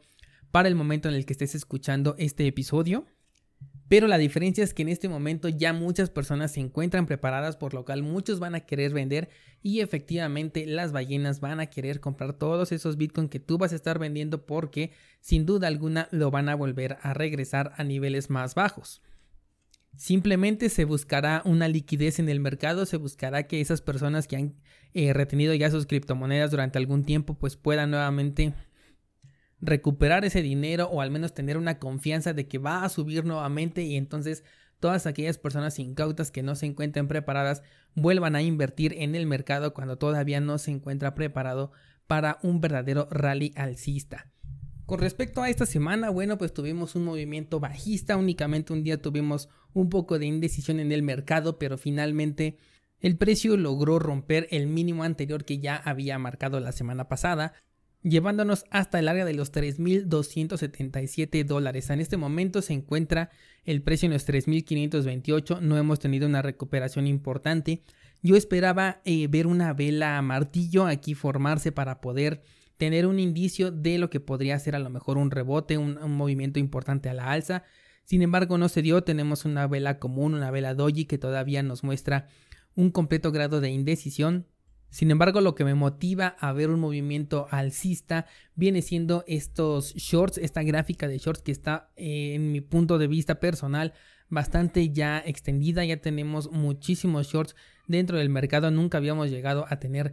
para 0.52 0.68
el 0.68 0.76
momento 0.76 1.08
en 1.08 1.16
el 1.16 1.26
que 1.26 1.32
estés 1.32 1.56
escuchando 1.56 2.14
este 2.16 2.46
episodio. 2.46 3.06
Pero 3.88 4.06
la 4.06 4.18
diferencia 4.18 4.64
es 4.64 4.72
que 4.72 4.82
en 4.82 4.88
este 4.88 5.08
momento 5.08 5.48
ya 5.48 5.72
muchas 5.72 6.08
personas 6.08 6.52
se 6.52 6.60
encuentran 6.60 7.06
preparadas, 7.06 7.56
por 7.56 7.74
lo 7.74 7.84
cual 7.84 8.02
muchos 8.02 8.38
van 8.38 8.54
a 8.54 8.60
querer 8.60 8.92
vender 8.92 9.28
y 9.62 9.80
efectivamente 9.80 10.66
las 10.66 10.92
ballenas 10.92 11.40
van 11.40 11.60
a 11.60 11.66
querer 11.66 12.00
comprar 12.00 12.32
todos 12.32 12.72
esos 12.72 12.96
bitcoins 12.96 13.30
que 13.30 13.40
tú 13.40 13.58
vas 13.58 13.72
a 13.72 13.76
estar 13.76 13.98
vendiendo 13.98 14.46
porque 14.46 14.92
sin 15.20 15.44
duda 15.46 15.68
alguna 15.68 16.08
lo 16.10 16.30
van 16.30 16.48
a 16.48 16.54
volver 16.54 16.96
a 17.02 17.12
regresar 17.12 17.72
a 17.76 17.84
niveles 17.84 18.30
más 18.30 18.54
bajos. 18.54 19.02
Simplemente 19.96 20.70
se 20.70 20.84
buscará 20.84 21.42
una 21.44 21.68
liquidez 21.68 22.18
en 22.18 22.30
el 22.30 22.40
mercado, 22.40 22.86
se 22.86 22.96
buscará 22.96 23.46
que 23.46 23.60
esas 23.60 23.82
personas 23.82 24.26
que 24.26 24.36
han 24.36 24.54
eh, 24.94 25.12
retenido 25.12 25.52
ya 25.54 25.70
sus 25.70 25.86
criptomonedas 25.86 26.50
durante 26.50 26.78
algún 26.78 27.04
tiempo 27.04 27.34
pues 27.34 27.56
puedan 27.56 27.90
nuevamente 27.90 28.54
recuperar 29.62 30.24
ese 30.24 30.42
dinero 30.42 30.88
o 30.90 31.00
al 31.00 31.10
menos 31.10 31.32
tener 31.32 31.56
una 31.56 31.78
confianza 31.78 32.34
de 32.34 32.48
que 32.48 32.58
va 32.58 32.84
a 32.84 32.88
subir 32.88 33.24
nuevamente 33.24 33.82
y 33.82 33.96
entonces 33.96 34.44
todas 34.80 35.06
aquellas 35.06 35.38
personas 35.38 35.78
incautas 35.78 36.32
que 36.32 36.42
no 36.42 36.56
se 36.56 36.66
encuentren 36.66 37.06
preparadas 37.06 37.62
vuelvan 37.94 38.34
a 38.34 38.42
invertir 38.42 38.94
en 38.98 39.14
el 39.14 39.26
mercado 39.26 39.72
cuando 39.72 39.96
todavía 39.96 40.40
no 40.40 40.58
se 40.58 40.72
encuentra 40.72 41.14
preparado 41.14 41.70
para 42.08 42.40
un 42.42 42.60
verdadero 42.60 43.06
rally 43.10 43.52
alcista. 43.54 44.28
Con 44.84 44.98
respecto 44.98 45.42
a 45.42 45.48
esta 45.48 45.64
semana, 45.64 46.10
bueno, 46.10 46.36
pues 46.36 46.52
tuvimos 46.52 46.96
un 46.96 47.04
movimiento 47.04 47.60
bajista, 47.60 48.16
únicamente 48.16 48.72
un 48.72 48.82
día 48.82 49.00
tuvimos 49.00 49.48
un 49.72 49.88
poco 49.88 50.18
de 50.18 50.26
indecisión 50.26 50.80
en 50.80 50.90
el 50.90 51.02
mercado, 51.02 51.58
pero 51.58 51.78
finalmente 51.78 52.58
el 52.98 53.16
precio 53.16 53.56
logró 53.56 54.00
romper 54.00 54.48
el 54.50 54.66
mínimo 54.66 55.04
anterior 55.04 55.44
que 55.44 55.60
ya 55.60 55.76
había 55.76 56.18
marcado 56.18 56.58
la 56.58 56.72
semana 56.72 57.08
pasada, 57.08 57.54
llevándonos 58.02 58.64
hasta 58.70 58.98
el 58.98 59.08
área 59.08 59.24
de 59.24 59.34
los 59.34 59.52
3.277 59.52 61.44
dólares. 61.44 61.90
En 61.90 62.00
este 62.00 62.16
momento 62.16 62.62
se 62.62 62.72
encuentra 62.72 63.30
el 63.64 63.82
precio 63.82 64.06
en 64.06 64.12
los 64.12 64.26
3.528, 64.26 65.60
no 65.60 65.78
hemos 65.78 65.98
tenido 65.98 66.26
una 66.26 66.42
recuperación 66.42 67.06
importante. 67.06 67.82
Yo 68.22 68.36
esperaba 68.36 69.00
eh, 69.04 69.26
ver 69.28 69.46
una 69.46 69.72
vela 69.72 70.20
martillo 70.22 70.86
aquí 70.86 71.14
formarse 71.14 71.72
para 71.72 72.00
poder 72.00 72.42
tener 72.76 73.06
un 73.06 73.20
indicio 73.20 73.70
de 73.70 73.98
lo 73.98 74.10
que 74.10 74.20
podría 74.20 74.58
ser 74.58 74.74
a 74.74 74.80
lo 74.80 74.90
mejor 74.90 75.18
un 75.18 75.30
rebote, 75.30 75.78
un, 75.78 75.98
un 75.98 76.16
movimiento 76.16 76.58
importante 76.58 77.08
a 77.08 77.14
la 77.14 77.30
alza. 77.30 77.64
Sin 78.04 78.22
embargo, 78.22 78.58
no 78.58 78.68
se 78.68 78.82
dio, 78.82 79.04
tenemos 79.04 79.44
una 79.44 79.66
vela 79.68 79.98
común, 80.00 80.34
una 80.34 80.50
vela 80.50 80.74
doji 80.74 81.04
que 81.04 81.18
todavía 81.18 81.62
nos 81.62 81.84
muestra 81.84 82.28
un 82.74 82.90
completo 82.90 83.30
grado 83.30 83.60
de 83.60 83.70
indecisión 83.70 84.46
Sin 84.92 85.10
embargo, 85.10 85.40
lo 85.40 85.54
que 85.54 85.64
me 85.64 85.74
motiva 85.74 86.36
a 86.38 86.52
ver 86.52 86.68
un 86.68 86.78
movimiento 86.78 87.46
alcista 87.50 88.26
viene 88.54 88.82
siendo 88.82 89.24
estos 89.26 89.94
shorts, 89.94 90.36
esta 90.36 90.62
gráfica 90.62 91.08
de 91.08 91.16
shorts 91.16 91.40
que 91.40 91.50
está 91.50 91.90
eh, 91.96 92.34
en 92.34 92.52
mi 92.52 92.60
punto 92.60 92.98
de 92.98 93.06
vista 93.06 93.40
personal 93.40 93.94
bastante 94.28 94.90
ya 94.90 95.18
extendida. 95.24 95.82
Ya 95.86 95.96
tenemos 95.96 96.52
muchísimos 96.52 97.26
shorts 97.28 97.56
dentro 97.86 98.18
del 98.18 98.28
mercado. 98.28 98.70
Nunca 98.70 98.98
habíamos 98.98 99.30
llegado 99.30 99.64
a 99.70 99.78
tener 99.78 100.12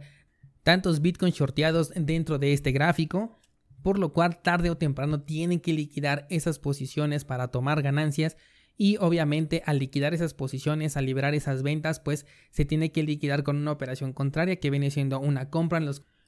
tantos 0.62 1.02
bitcoins 1.02 1.34
shorteados 1.36 1.92
dentro 1.94 2.38
de 2.38 2.54
este 2.54 2.72
gráfico. 2.72 3.38
Por 3.82 3.98
lo 3.98 4.14
cual 4.14 4.40
tarde 4.40 4.70
o 4.70 4.78
temprano 4.78 5.20
tienen 5.20 5.60
que 5.60 5.74
liquidar 5.74 6.26
esas 6.30 6.58
posiciones 6.58 7.26
para 7.26 7.48
tomar 7.48 7.82
ganancias 7.82 8.38
y 8.82 8.96
obviamente 8.98 9.62
al 9.66 9.78
liquidar 9.78 10.14
esas 10.14 10.32
posiciones, 10.32 10.96
al 10.96 11.04
liberar 11.04 11.34
esas 11.34 11.62
ventas, 11.62 12.00
pues 12.00 12.24
se 12.50 12.64
tiene 12.64 12.92
que 12.92 13.02
liquidar 13.02 13.42
con 13.42 13.58
una 13.58 13.72
operación 13.72 14.14
contraria 14.14 14.56
que 14.56 14.70
viene 14.70 14.90
siendo 14.90 15.20
una 15.20 15.50
compra, 15.50 15.82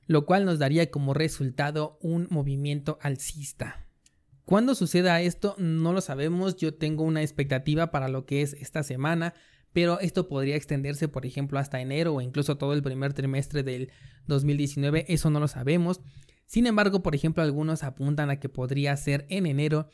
lo 0.06 0.26
cual 0.26 0.44
nos 0.44 0.58
daría 0.58 0.90
como 0.90 1.14
resultado 1.14 1.96
un 2.02 2.26
movimiento 2.28 2.98
alcista. 3.00 3.86
¿Cuándo 4.44 4.74
suceda 4.74 5.22
esto? 5.22 5.54
No 5.56 5.94
lo 5.94 6.02
sabemos, 6.02 6.56
yo 6.56 6.74
tengo 6.74 7.04
una 7.04 7.22
expectativa 7.22 7.90
para 7.90 8.08
lo 8.08 8.26
que 8.26 8.42
es 8.42 8.52
esta 8.52 8.82
semana, 8.82 9.32
pero 9.72 9.98
esto 10.00 10.28
podría 10.28 10.56
extenderse 10.56 11.08
por 11.08 11.24
ejemplo 11.24 11.58
hasta 11.58 11.80
enero 11.80 12.16
o 12.16 12.20
incluso 12.20 12.58
todo 12.58 12.74
el 12.74 12.82
primer 12.82 13.14
trimestre 13.14 13.62
del 13.62 13.90
2019, 14.26 15.06
eso 15.08 15.30
no 15.30 15.40
lo 15.40 15.48
sabemos. 15.48 16.02
Sin 16.44 16.66
embargo, 16.66 17.02
por 17.02 17.14
ejemplo, 17.14 17.42
algunos 17.42 17.82
apuntan 17.82 18.28
a 18.28 18.38
que 18.38 18.50
podría 18.50 18.94
ser 18.98 19.24
en 19.30 19.46
enero 19.46 19.88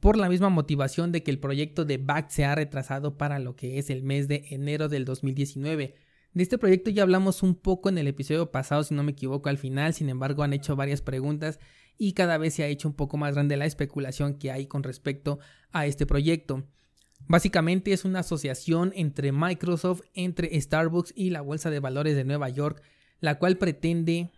por 0.00 0.16
la 0.16 0.28
misma 0.28 0.48
motivación 0.48 1.12
de 1.12 1.22
que 1.22 1.30
el 1.30 1.38
proyecto 1.38 1.84
de 1.84 1.98
BACT 1.98 2.30
se 2.30 2.44
ha 2.44 2.54
retrasado 2.54 3.16
para 3.16 3.38
lo 3.38 3.56
que 3.56 3.78
es 3.78 3.90
el 3.90 4.02
mes 4.02 4.28
de 4.28 4.46
enero 4.50 4.88
del 4.88 5.04
2019. 5.04 5.94
De 6.32 6.42
este 6.42 6.58
proyecto 6.58 6.90
ya 6.90 7.02
hablamos 7.02 7.42
un 7.42 7.54
poco 7.54 7.88
en 7.88 7.98
el 7.98 8.08
episodio 8.08 8.50
pasado, 8.50 8.82
si 8.82 8.94
no 8.94 9.02
me 9.02 9.12
equivoco, 9.12 9.48
al 9.48 9.58
final, 9.58 9.94
sin 9.94 10.08
embargo 10.08 10.42
han 10.42 10.52
hecho 10.52 10.74
varias 10.74 11.00
preguntas 11.00 11.60
y 11.96 12.12
cada 12.12 12.38
vez 12.38 12.54
se 12.54 12.64
ha 12.64 12.68
hecho 12.68 12.88
un 12.88 12.94
poco 12.94 13.16
más 13.16 13.34
grande 13.34 13.56
la 13.56 13.66
especulación 13.66 14.34
que 14.34 14.50
hay 14.50 14.66
con 14.66 14.82
respecto 14.82 15.38
a 15.70 15.86
este 15.86 16.06
proyecto. 16.06 16.64
Básicamente 17.26 17.92
es 17.92 18.04
una 18.04 18.20
asociación 18.20 18.92
entre 18.96 19.32
Microsoft, 19.32 20.02
entre 20.12 20.60
Starbucks 20.60 21.12
y 21.16 21.30
la 21.30 21.40
Bolsa 21.40 21.70
de 21.70 21.80
Valores 21.80 22.16
de 22.16 22.24
Nueva 22.24 22.48
York, 22.48 22.82
la 23.20 23.38
cual 23.38 23.56
pretende 23.56 24.30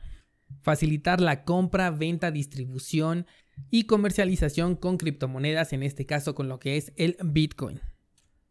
facilitar 0.60 1.20
la 1.20 1.44
compra, 1.44 1.90
venta, 1.90 2.30
distribución 2.30 3.26
y 3.70 3.84
comercialización 3.84 4.76
con 4.76 4.96
criptomonedas, 4.96 5.72
en 5.72 5.82
este 5.82 6.06
caso 6.06 6.34
con 6.34 6.48
lo 6.48 6.58
que 6.58 6.76
es 6.76 6.92
el 6.96 7.16
Bitcoin. 7.24 7.80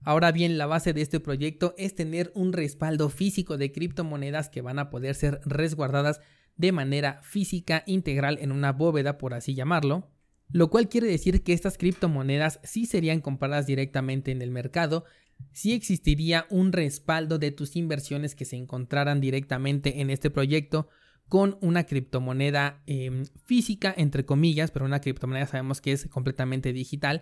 Ahora 0.01 0.31
bien, 0.31 0.57
la 0.57 0.67
base 0.67 0.93
de 0.93 1.01
este 1.01 1.19
proyecto 1.19 1.73
es 1.77 1.95
tener 1.95 2.31
un 2.35 2.53
respaldo 2.53 3.09
físico 3.09 3.57
de 3.57 3.71
criptomonedas 3.71 4.49
que 4.49 4.61
van 4.61 4.77
a 4.77 4.89
poder 4.89 5.15
ser 5.15 5.41
resguardadas 5.45 6.21
de 6.57 6.71
manera 6.71 7.21
física 7.23 7.83
integral 7.87 8.37
en 8.39 8.51
una 8.51 8.71
bóveda, 8.71 9.17
por 9.17 9.33
así 9.33 9.55
llamarlo, 9.55 10.11
lo 10.49 10.69
cual 10.69 10.89
quiere 10.89 11.07
decir 11.07 11.43
que 11.43 11.53
estas 11.53 11.77
criptomonedas 11.77 12.59
sí 12.63 12.85
serían 12.85 13.19
compradas 13.19 13.65
directamente 13.65 14.31
en 14.31 14.41
el 14.41 14.51
mercado, 14.51 15.05
si 15.51 15.73
existiría 15.73 16.45
un 16.49 16.71
respaldo 16.71 17.39
de 17.39 17.51
tus 17.51 17.75
inversiones 17.75 18.35
que 18.35 18.45
se 18.45 18.55
encontraran 18.55 19.19
directamente 19.19 20.01
en 20.01 20.09
este 20.09 20.29
proyecto, 20.29 20.87
con 21.27 21.57
una 21.61 21.85
criptomoneda 21.85 22.83
em, 22.85 23.25
física, 23.45 23.93
entre 23.97 24.25
comillas, 24.25 24.71
pero 24.71 24.85
una 24.85 25.01
criptomoneda 25.01 25.47
sabemos 25.47 25.81
que 25.81 25.91
es 25.91 26.07
completamente 26.07 26.73
digital. 26.73 27.21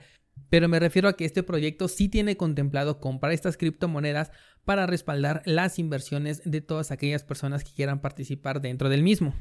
Pero 0.50 0.68
me 0.68 0.80
refiero 0.80 1.08
a 1.08 1.14
que 1.14 1.26
este 1.26 1.44
proyecto 1.44 1.88
sí 1.88 2.10
tiene 2.10 2.38
contemplado 2.38 3.00
comprar 3.00 3.32
estas 3.32 3.56
criptomonedas 3.56 4.32
para 4.66 4.88
respaldar 4.88 5.42
las 5.46 5.80
inversiones 5.80 6.42
de 6.44 6.62
todas 6.62 6.92
aquellas 6.92 7.24
personas 7.24 7.64
que 7.64 7.74
quieran 7.74 8.02
participar 8.02 8.62
dentro 8.62 8.90
del 8.90 9.04
mismo. 9.04 9.36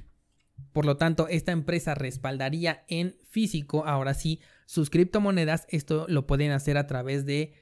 Por 0.73 0.87
lo 0.87 0.97
tanto, 0.97 1.29
esta 1.29 1.53
empresa 1.53 1.95
respaldaría 1.95 2.85
en 2.89 3.17
físico, 3.29 3.85
ahora 3.87 4.15
sí, 4.15 4.41
sus 4.67 4.91
criptomonedas. 4.91 5.67
Esto 5.69 6.07
lo 6.09 6.27
pueden 6.27 6.51
hacer 6.51 6.77
a 6.77 6.87
través 6.87 7.27
de 7.27 7.53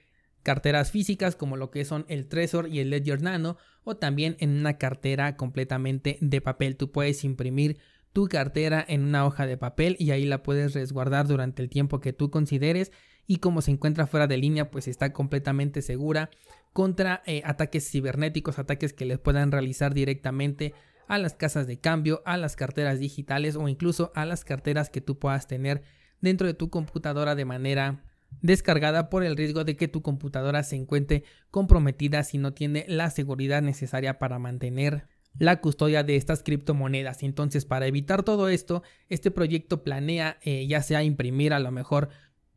carteras 0.43 0.91
físicas 0.91 1.37
como 1.37 1.57
lo 1.57 1.71
que 1.71 1.85
son 1.85 2.05
el 2.09 2.27
Trezor 2.27 2.69
y 2.69 2.81
el 2.81 2.91
Ledger 2.91 3.23
Nano 3.23 3.57
o 3.85 3.97
también 3.97 4.37
en 4.41 4.51
una 4.51 4.79
cartera 4.79 5.37
completamente 5.37 6.19
de 6.21 6.41
papel. 6.41 6.77
Tú 6.77 6.91
puedes 6.91 7.25
imprimir 7.25 7.79
tu 8.13 8.29
cartera 8.29 8.85
en 8.87 9.05
una 9.05 9.25
hoja 9.25 9.47
de 9.47 9.57
papel 9.57 9.97
y 9.99 10.11
ahí 10.11 10.25
la 10.25 10.43
puedes 10.43 10.75
resguardar 10.75 11.27
durante 11.27 11.63
el 11.63 11.69
tiempo 11.69 12.01
que 12.01 12.13
tú 12.13 12.31
consideres 12.31 12.91
y 13.27 13.37
como 13.37 13.63
se 13.63 13.71
encuentra 13.71 14.07
fuera 14.07 14.27
de 14.27 14.39
línea 14.39 14.71
pues 14.71 14.89
está 14.89 15.13
completamente 15.13 15.83
segura 15.83 16.31
contra 16.73 17.23
eh, 17.27 17.43
ataques 17.45 17.89
cibernéticos, 17.89 18.59
ataques 18.59 18.93
que 18.93 19.05
les 19.05 19.19
puedan 19.19 19.53
realizar 19.53 19.95
directamente 19.95 20.75
a 21.07 21.19
las 21.19 21.35
casas 21.35 21.67
de 21.67 21.79
cambio, 21.79 22.23
a 22.25 22.37
las 22.37 22.57
carteras 22.57 22.99
digitales 22.99 23.57
o 23.57 23.69
incluso 23.69 24.13
a 24.15 24.25
las 24.25 24.45
carteras 24.45 24.91
que 24.91 25.01
tú 25.01 25.19
puedas 25.19 25.47
tener 25.47 25.83
dentro 26.21 26.47
de 26.47 26.55
tu 26.55 26.71
computadora 26.71 27.35
de 27.35 27.45
manera 27.45 28.05
descargada 28.43 29.11
por 29.11 29.25
el 29.25 29.37
riesgo 29.37 29.65
de 29.65 29.77
que 29.77 29.89
tu 29.89 30.03
computadora 30.03 30.63
se 30.63 30.77
encuentre 30.77 31.25
comprometida 31.51 32.23
si 32.23 32.39
no 32.39 32.53
tiene 32.53 32.85
la 32.89 33.11
seguridad 33.11 33.63
necesaria 33.63 34.19
para 34.19 34.39
mantener 34.39 35.07
la 35.39 35.61
custodia 35.61 36.03
de 36.03 36.17
estas 36.17 36.43
criptomonedas. 36.43 37.23
Entonces, 37.23 37.65
para 37.65 37.87
evitar 37.87 38.23
todo 38.23 38.49
esto, 38.49 38.83
este 39.09 39.31
proyecto 39.31 39.83
planea 39.83 40.39
eh, 40.43 40.67
ya 40.67 40.83
sea 40.83 41.03
imprimir 41.03 41.53
a 41.53 41.61
lo 41.61 41.71
mejor 41.71 42.09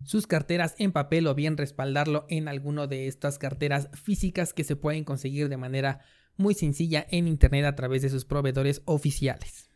sus 0.03 0.27
carteras 0.27 0.75
en 0.79 0.91
papel 0.91 1.27
o 1.27 1.35
bien 1.35 1.57
respaldarlo 1.57 2.25
en 2.29 2.47
alguno 2.47 2.87
de 2.87 3.07
estas 3.07 3.37
carteras 3.37 3.89
físicas 3.93 4.53
que 4.53 4.63
se 4.63 4.75
pueden 4.75 5.03
conseguir 5.03 5.49
de 5.49 5.57
manera 5.57 5.99
muy 6.35 6.55
sencilla 6.55 7.05
en 7.09 7.27
internet 7.27 7.65
a 7.65 7.75
través 7.75 8.01
de 8.01 8.09
sus 8.09 8.25
proveedores 8.25 8.81
oficiales. 8.85 9.69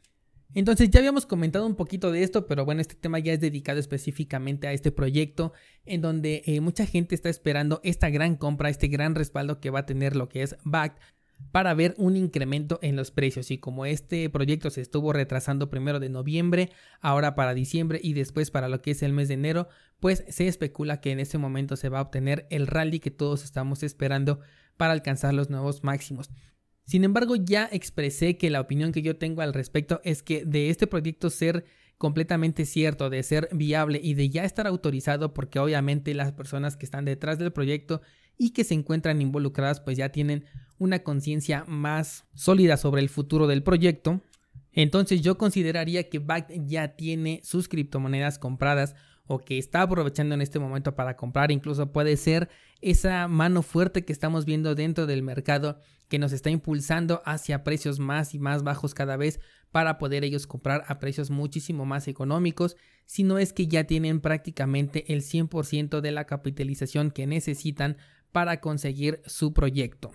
Entonces 0.53 0.89
ya 0.89 0.99
habíamos 0.99 1.25
comentado 1.25 1.65
un 1.65 1.75
poquito 1.75 2.11
de 2.11 2.23
esto, 2.23 2.47
pero 2.47 2.65
bueno, 2.65 2.81
este 2.81 2.95
tema 2.95 3.19
ya 3.19 3.33
es 3.33 3.39
dedicado 3.39 3.79
específicamente 3.79 4.67
a 4.67 4.73
este 4.73 4.91
proyecto 4.91 5.53
en 5.85 6.01
donde 6.01 6.43
eh, 6.45 6.61
mucha 6.61 6.85
gente 6.85 7.15
está 7.15 7.29
esperando 7.29 7.81
esta 7.83 8.09
gran 8.09 8.35
compra, 8.35 8.69
este 8.69 8.87
gran 8.87 9.13
respaldo 9.13 9.59
que 9.59 9.69
va 9.69 9.79
a 9.79 9.85
tener 9.85 10.15
lo 10.15 10.29
que 10.29 10.43
es 10.43 10.55
BACT 10.63 10.99
para 11.51 11.73
ver 11.73 11.93
un 11.97 12.15
incremento 12.15 12.79
en 12.81 12.95
los 12.95 13.11
precios 13.11 13.51
y 13.51 13.57
como 13.57 13.85
este 13.85 14.29
proyecto 14.29 14.69
se 14.69 14.81
estuvo 14.81 15.13
retrasando 15.13 15.69
primero 15.69 15.99
de 15.99 16.09
noviembre, 16.09 16.71
ahora 16.99 17.35
para 17.35 17.53
diciembre 17.53 17.99
y 18.01 18.13
después 18.13 18.51
para 18.51 18.69
lo 18.69 18.81
que 18.81 18.91
es 18.91 19.03
el 19.03 19.13
mes 19.13 19.27
de 19.27 19.35
enero, 19.35 19.67
pues 19.99 20.23
se 20.29 20.47
especula 20.47 20.99
que 20.99 21.11
en 21.11 21.19
ese 21.19 21.37
momento 21.37 21.75
se 21.75 21.89
va 21.89 21.99
a 21.99 22.03
obtener 22.03 22.47
el 22.49 22.67
rally 22.67 22.99
que 22.99 23.11
todos 23.11 23.43
estamos 23.43 23.83
esperando 23.83 24.39
para 24.77 24.93
alcanzar 24.93 25.33
los 25.33 25.49
nuevos 25.49 25.83
máximos. 25.83 26.29
Sin 26.87 27.03
embargo, 27.03 27.35
ya 27.35 27.67
expresé 27.69 28.37
que 28.37 28.49
la 28.49 28.61
opinión 28.61 28.93
que 28.93 29.01
yo 29.01 29.17
tengo 29.17 29.41
al 29.41 29.53
respecto 29.53 29.99
es 30.05 30.23
que 30.23 30.45
de 30.45 30.69
este 30.69 30.87
proyecto 30.87 31.29
ser 31.29 31.65
completamente 31.97 32.65
cierto, 32.65 33.09
de 33.09 33.23
ser 33.23 33.49
viable 33.51 33.99
y 34.01 34.13
de 34.13 34.29
ya 34.29 34.45
estar 34.45 34.67
autorizado, 34.67 35.33
porque 35.33 35.59
obviamente 35.59 36.13
las 36.13 36.31
personas 36.31 36.77
que 36.77 36.85
están 36.85 37.03
detrás 37.03 37.39
del 37.39 37.51
proyecto 37.51 38.01
y 38.37 38.51
que 38.51 38.63
se 38.63 38.73
encuentran 38.73 39.21
involucradas 39.21 39.81
pues 39.81 39.97
ya 39.97 40.09
tienen 40.09 40.45
una 40.77 40.99
conciencia 40.99 41.65
más 41.67 42.23
sólida 42.33 42.77
sobre 42.77 43.01
el 43.01 43.09
futuro 43.09 43.47
del 43.47 43.63
proyecto. 43.63 44.21
Entonces 44.71 45.21
yo 45.21 45.37
consideraría 45.37 46.07
que 46.07 46.19
BACT 46.19 46.51
ya 46.67 46.95
tiene 46.95 47.41
sus 47.43 47.67
criptomonedas 47.67 48.39
compradas 48.39 48.95
o 49.27 49.39
que 49.39 49.57
está 49.57 49.81
aprovechando 49.81 50.35
en 50.35 50.41
este 50.41 50.59
momento 50.59 50.95
para 50.95 51.15
comprar, 51.15 51.51
incluso 51.51 51.91
puede 51.91 52.17
ser 52.17 52.49
esa 52.81 53.27
mano 53.27 53.61
fuerte 53.61 54.05
que 54.05 54.13
estamos 54.13 54.45
viendo 54.45 54.75
dentro 54.75 55.05
del 55.05 55.23
mercado 55.23 55.79
que 56.07 56.19
nos 56.19 56.31
está 56.31 56.49
impulsando 56.49 57.21
hacia 57.25 57.63
precios 57.63 57.99
más 57.99 58.33
y 58.33 58.39
más 58.39 58.63
bajos 58.63 58.93
cada 58.93 59.17
vez 59.17 59.39
para 59.71 59.97
poder 59.97 60.23
ellos 60.23 60.47
comprar 60.47 60.83
a 60.87 60.99
precios 60.99 61.29
muchísimo 61.29 61.85
más 61.85 62.07
económicos, 62.07 62.77
si 63.05 63.23
no 63.23 63.37
es 63.37 63.53
que 63.53 63.67
ya 63.67 63.83
tienen 63.83 64.21
prácticamente 64.21 65.13
el 65.13 65.21
100% 65.21 66.01
de 66.01 66.11
la 66.11 66.25
capitalización 66.25 67.11
que 67.11 67.27
necesitan 67.27 67.97
para 68.31 68.61
conseguir 68.61 69.21
su 69.25 69.53
proyecto. 69.53 70.11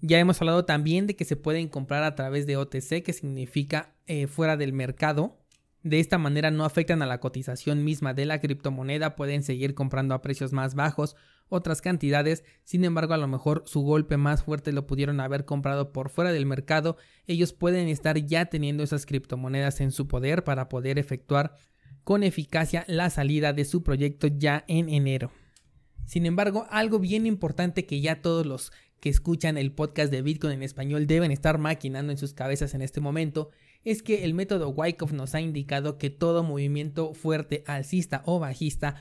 Ya 0.00 0.18
hemos 0.18 0.40
hablado 0.40 0.64
también 0.64 1.06
de 1.06 1.16
que 1.16 1.24
se 1.24 1.36
pueden 1.36 1.68
comprar 1.68 2.04
a 2.04 2.14
través 2.14 2.46
de 2.46 2.56
OTC, 2.56 3.02
que 3.02 3.12
significa 3.12 3.94
eh, 4.06 4.26
fuera 4.26 4.56
del 4.56 4.72
mercado, 4.72 5.38
de 5.84 6.00
esta 6.00 6.16
manera 6.16 6.50
no 6.50 6.64
afectan 6.64 7.02
a 7.02 7.06
la 7.06 7.20
cotización 7.20 7.84
misma 7.84 8.14
de 8.14 8.24
la 8.24 8.40
criptomoneda, 8.40 9.14
pueden 9.16 9.42
seguir 9.42 9.74
comprando 9.74 10.14
a 10.14 10.22
precios 10.22 10.52
más 10.52 10.74
bajos 10.74 11.14
otras 11.50 11.82
cantidades, 11.82 12.42
sin 12.64 12.84
embargo 12.84 13.12
a 13.12 13.18
lo 13.18 13.28
mejor 13.28 13.64
su 13.66 13.82
golpe 13.82 14.16
más 14.16 14.42
fuerte 14.42 14.72
lo 14.72 14.86
pudieron 14.86 15.20
haber 15.20 15.44
comprado 15.44 15.92
por 15.92 16.08
fuera 16.08 16.32
del 16.32 16.46
mercado, 16.46 16.96
ellos 17.26 17.52
pueden 17.52 17.88
estar 17.88 18.16
ya 18.16 18.46
teniendo 18.46 18.82
esas 18.82 19.04
criptomonedas 19.04 19.82
en 19.82 19.92
su 19.92 20.08
poder 20.08 20.42
para 20.42 20.70
poder 20.70 20.98
efectuar 20.98 21.54
con 22.02 22.22
eficacia 22.22 22.84
la 22.88 23.10
salida 23.10 23.52
de 23.52 23.66
su 23.66 23.82
proyecto 23.82 24.26
ya 24.26 24.64
en 24.68 24.88
enero. 24.88 25.32
Sin 26.06 26.24
embargo, 26.24 26.66
algo 26.70 26.98
bien 26.98 27.26
importante 27.26 27.84
que 27.84 28.00
ya 28.00 28.22
todos 28.22 28.46
los 28.46 28.72
que 29.00 29.10
escuchan 29.10 29.58
el 29.58 29.72
podcast 29.72 30.10
de 30.10 30.22
Bitcoin 30.22 30.54
en 30.54 30.62
español 30.62 31.06
deben 31.06 31.30
estar 31.30 31.58
maquinando 31.58 32.10
en 32.10 32.18
sus 32.18 32.32
cabezas 32.32 32.72
en 32.72 32.80
este 32.80 33.02
momento 33.02 33.50
es 33.84 34.02
que 34.02 34.24
el 34.24 34.34
método 34.34 34.70
Wyckoff 34.70 35.12
nos 35.12 35.34
ha 35.34 35.40
indicado 35.40 35.98
que 35.98 36.10
todo 36.10 36.42
movimiento 36.42 37.14
fuerte 37.14 37.62
alcista 37.66 38.22
o 38.24 38.38
bajista 38.38 38.96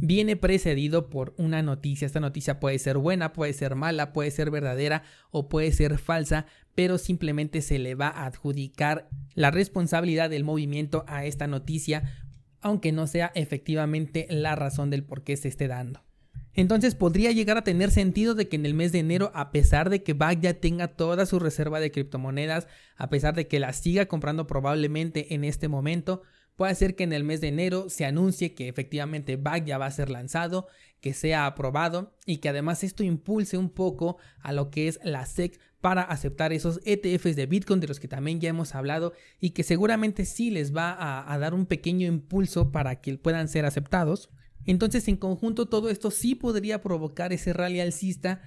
viene 0.00 0.36
precedido 0.36 1.10
por 1.10 1.34
una 1.38 1.62
noticia. 1.62 2.06
Esta 2.06 2.20
noticia 2.20 2.60
puede 2.60 2.78
ser 2.78 2.98
buena, 2.98 3.32
puede 3.32 3.52
ser 3.52 3.74
mala, 3.74 4.12
puede 4.12 4.30
ser 4.30 4.50
verdadera 4.50 5.02
o 5.30 5.48
puede 5.48 5.72
ser 5.72 5.98
falsa, 5.98 6.46
pero 6.74 6.98
simplemente 6.98 7.60
se 7.62 7.78
le 7.78 7.94
va 7.94 8.08
a 8.08 8.26
adjudicar 8.26 9.08
la 9.34 9.50
responsabilidad 9.50 10.30
del 10.30 10.44
movimiento 10.44 11.04
a 11.08 11.24
esta 11.24 11.46
noticia, 11.46 12.24
aunque 12.60 12.92
no 12.92 13.06
sea 13.06 13.32
efectivamente 13.34 14.26
la 14.30 14.54
razón 14.54 14.90
del 14.90 15.04
por 15.04 15.24
qué 15.24 15.36
se 15.36 15.48
esté 15.48 15.68
dando. 15.68 16.07
Entonces 16.54 16.94
podría 16.94 17.30
llegar 17.32 17.56
a 17.56 17.64
tener 17.64 17.90
sentido 17.90 18.34
de 18.34 18.48
que 18.48 18.56
en 18.56 18.66
el 18.66 18.74
mes 18.74 18.92
de 18.92 18.98
enero, 18.98 19.30
a 19.34 19.52
pesar 19.52 19.90
de 19.90 20.02
que 20.02 20.14
BAC 20.14 20.40
ya 20.40 20.54
tenga 20.54 20.88
toda 20.88 21.26
su 21.26 21.38
reserva 21.38 21.80
de 21.80 21.90
criptomonedas, 21.90 22.66
a 22.96 23.08
pesar 23.10 23.34
de 23.34 23.46
que 23.46 23.60
la 23.60 23.72
siga 23.72 24.06
comprando 24.06 24.46
probablemente 24.46 25.34
en 25.34 25.44
este 25.44 25.68
momento, 25.68 26.22
puede 26.56 26.74
ser 26.74 26.96
que 26.96 27.04
en 27.04 27.12
el 27.12 27.22
mes 27.22 27.40
de 27.40 27.48
enero 27.48 27.88
se 27.88 28.04
anuncie 28.04 28.54
que 28.54 28.68
efectivamente 28.68 29.36
BAC 29.36 29.64
ya 29.64 29.78
va 29.78 29.86
a 29.86 29.90
ser 29.92 30.10
lanzado, 30.10 30.66
que 31.00 31.14
sea 31.14 31.46
aprobado 31.46 32.16
y 32.26 32.38
que 32.38 32.48
además 32.48 32.82
esto 32.82 33.04
impulse 33.04 33.56
un 33.56 33.70
poco 33.70 34.16
a 34.40 34.52
lo 34.52 34.70
que 34.70 34.88
es 34.88 34.98
la 35.04 35.24
SEC 35.26 35.60
para 35.80 36.02
aceptar 36.02 36.52
esos 36.52 36.80
ETFs 36.84 37.36
de 37.36 37.46
Bitcoin 37.46 37.78
de 37.78 37.86
los 37.86 38.00
que 38.00 38.08
también 38.08 38.40
ya 38.40 38.48
hemos 38.48 38.74
hablado 38.74 39.12
y 39.38 39.50
que 39.50 39.62
seguramente 39.62 40.24
sí 40.24 40.50
les 40.50 40.74
va 40.74 40.90
a, 40.90 41.32
a 41.32 41.38
dar 41.38 41.54
un 41.54 41.66
pequeño 41.66 42.08
impulso 42.08 42.72
para 42.72 43.00
que 43.00 43.16
puedan 43.16 43.48
ser 43.48 43.64
aceptados. 43.64 44.30
Entonces 44.64 45.08
en 45.08 45.16
conjunto 45.16 45.66
todo 45.66 45.88
esto 45.88 46.10
sí 46.10 46.34
podría 46.34 46.82
provocar 46.82 47.32
ese 47.32 47.52
rally 47.52 47.80
alcista, 47.80 48.40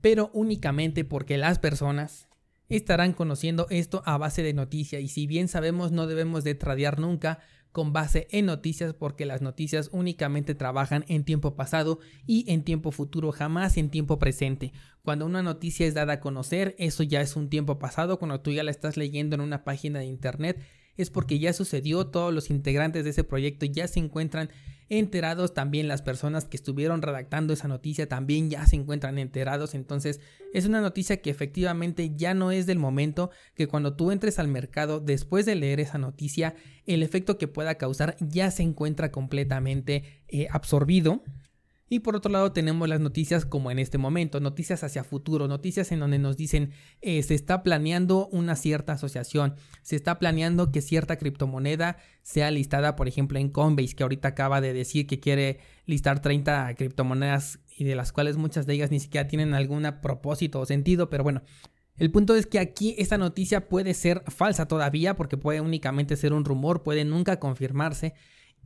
pero 0.00 0.30
únicamente 0.32 1.04
porque 1.04 1.38
las 1.38 1.58
personas 1.58 2.28
estarán 2.68 3.12
conociendo 3.12 3.66
esto 3.70 4.02
a 4.06 4.18
base 4.18 4.42
de 4.42 4.52
noticias 4.52 5.02
y 5.02 5.08
si 5.08 5.26
bien 5.26 5.48
sabemos 5.48 5.92
no 5.92 6.06
debemos 6.06 6.44
de 6.44 6.54
tradear 6.54 6.98
nunca 6.98 7.38
con 7.76 7.92
base 7.92 8.26
en 8.30 8.46
noticias 8.46 8.94
porque 8.94 9.26
las 9.26 9.42
noticias 9.42 9.90
únicamente 9.92 10.54
trabajan 10.54 11.04
en 11.08 11.24
tiempo 11.24 11.56
pasado 11.56 11.98
y 12.26 12.50
en 12.50 12.64
tiempo 12.64 12.90
futuro, 12.90 13.32
jamás 13.32 13.76
en 13.76 13.90
tiempo 13.90 14.18
presente. 14.18 14.72
Cuando 15.02 15.26
una 15.26 15.42
noticia 15.42 15.86
es 15.86 15.92
dada 15.92 16.14
a 16.14 16.20
conocer, 16.20 16.74
eso 16.78 17.02
ya 17.02 17.20
es 17.20 17.36
un 17.36 17.50
tiempo 17.50 17.78
pasado, 17.78 18.18
cuando 18.18 18.40
tú 18.40 18.50
ya 18.50 18.64
la 18.64 18.70
estás 18.70 18.96
leyendo 18.96 19.34
en 19.34 19.42
una 19.42 19.62
página 19.62 19.98
de 19.98 20.06
internet, 20.06 20.58
es 20.96 21.10
porque 21.10 21.38
ya 21.38 21.52
sucedió, 21.52 22.06
todos 22.06 22.32
los 22.32 22.48
integrantes 22.48 23.04
de 23.04 23.10
ese 23.10 23.24
proyecto 23.24 23.66
ya 23.66 23.86
se 23.88 24.00
encuentran 24.00 24.48
enterados, 24.88 25.54
también 25.54 25.88
las 25.88 26.02
personas 26.02 26.44
que 26.44 26.56
estuvieron 26.56 27.02
redactando 27.02 27.52
esa 27.52 27.68
noticia 27.68 28.08
también 28.08 28.50
ya 28.50 28.66
se 28.66 28.76
encuentran 28.76 29.18
enterados, 29.18 29.74
entonces 29.74 30.20
es 30.52 30.66
una 30.66 30.80
noticia 30.80 31.20
que 31.20 31.30
efectivamente 31.30 32.12
ya 32.14 32.34
no 32.34 32.52
es 32.52 32.66
del 32.66 32.78
momento 32.78 33.30
que 33.54 33.66
cuando 33.66 33.94
tú 33.94 34.10
entres 34.10 34.38
al 34.38 34.48
mercado 34.48 35.00
después 35.00 35.44
de 35.46 35.54
leer 35.54 35.80
esa 35.80 35.98
noticia, 35.98 36.54
el 36.86 37.02
efecto 37.02 37.36
que 37.38 37.48
pueda 37.48 37.74
causar 37.76 38.16
ya 38.20 38.50
se 38.50 38.62
encuentra 38.62 39.10
completamente 39.10 40.22
eh, 40.28 40.46
absorbido 40.50 41.22
y 41.88 42.00
por 42.00 42.16
otro 42.16 42.32
lado 42.32 42.52
tenemos 42.52 42.88
las 42.88 43.00
noticias 43.00 43.46
como 43.46 43.70
en 43.70 43.78
este 43.78 43.96
momento, 43.96 44.40
noticias 44.40 44.82
hacia 44.82 45.04
futuro, 45.04 45.46
noticias 45.46 45.92
en 45.92 46.00
donde 46.00 46.18
nos 46.18 46.36
dicen 46.36 46.72
eh, 47.00 47.22
se 47.22 47.34
está 47.34 47.62
planeando 47.62 48.28
una 48.32 48.56
cierta 48.56 48.94
asociación, 48.94 49.54
se 49.82 49.94
está 49.94 50.18
planeando 50.18 50.72
que 50.72 50.80
cierta 50.80 51.16
criptomoneda 51.16 51.98
sea 52.22 52.50
listada, 52.50 52.96
por 52.96 53.06
ejemplo, 53.06 53.38
en 53.38 53.50
Coinbase, 53.50 53.94
que 53.94 54.02
ahorita 54.02 54.28
acaba 54.28 54.60
de 54.60 54.72
decir 54.72 55.06
que 55.06 55.20
quiere 55.20 55.60
listar 55.86 56.20
30 56.20 56.74
criptomonedas 56.74 57.60
y 57.76 57.84
de 57.84 57.94
las 57.94 58.10
cuales 58.10 58.36
muchas 58.36 58.66
de 58.66 58.74
ellas 58.74 58.90
ni 58.90 58.98
siquiera 58.98 59.28
tienen 59.28 59.54
algún 59.54 59.86
propósito 60.02 60.60
o 60.60 60.66
sentido, 60.66 61.08
pero 61.08 61.22
bueno, 61.22 61.42
el 61.98 62.10
punto 62.10 62.34
es 62.34 62.46
que 62.46 62.58
aquí 62.58 62.94
esta 62.98 63.16
noticia 63.16 63.68
puede 63.68 63.94
ser 63.94 64.22
falsa 64.26 64.66
todavía 64.66 65.16
porque 65.16 65.36
puede 65.36 65.60
únicamente 65.60 66.16
ser 66.16 66.32
un 66.32 66.44
rumor, 66.44 66.82
puede 66.82 67.04
nunca 67.04 67.38
confirmarse 67.38 68.14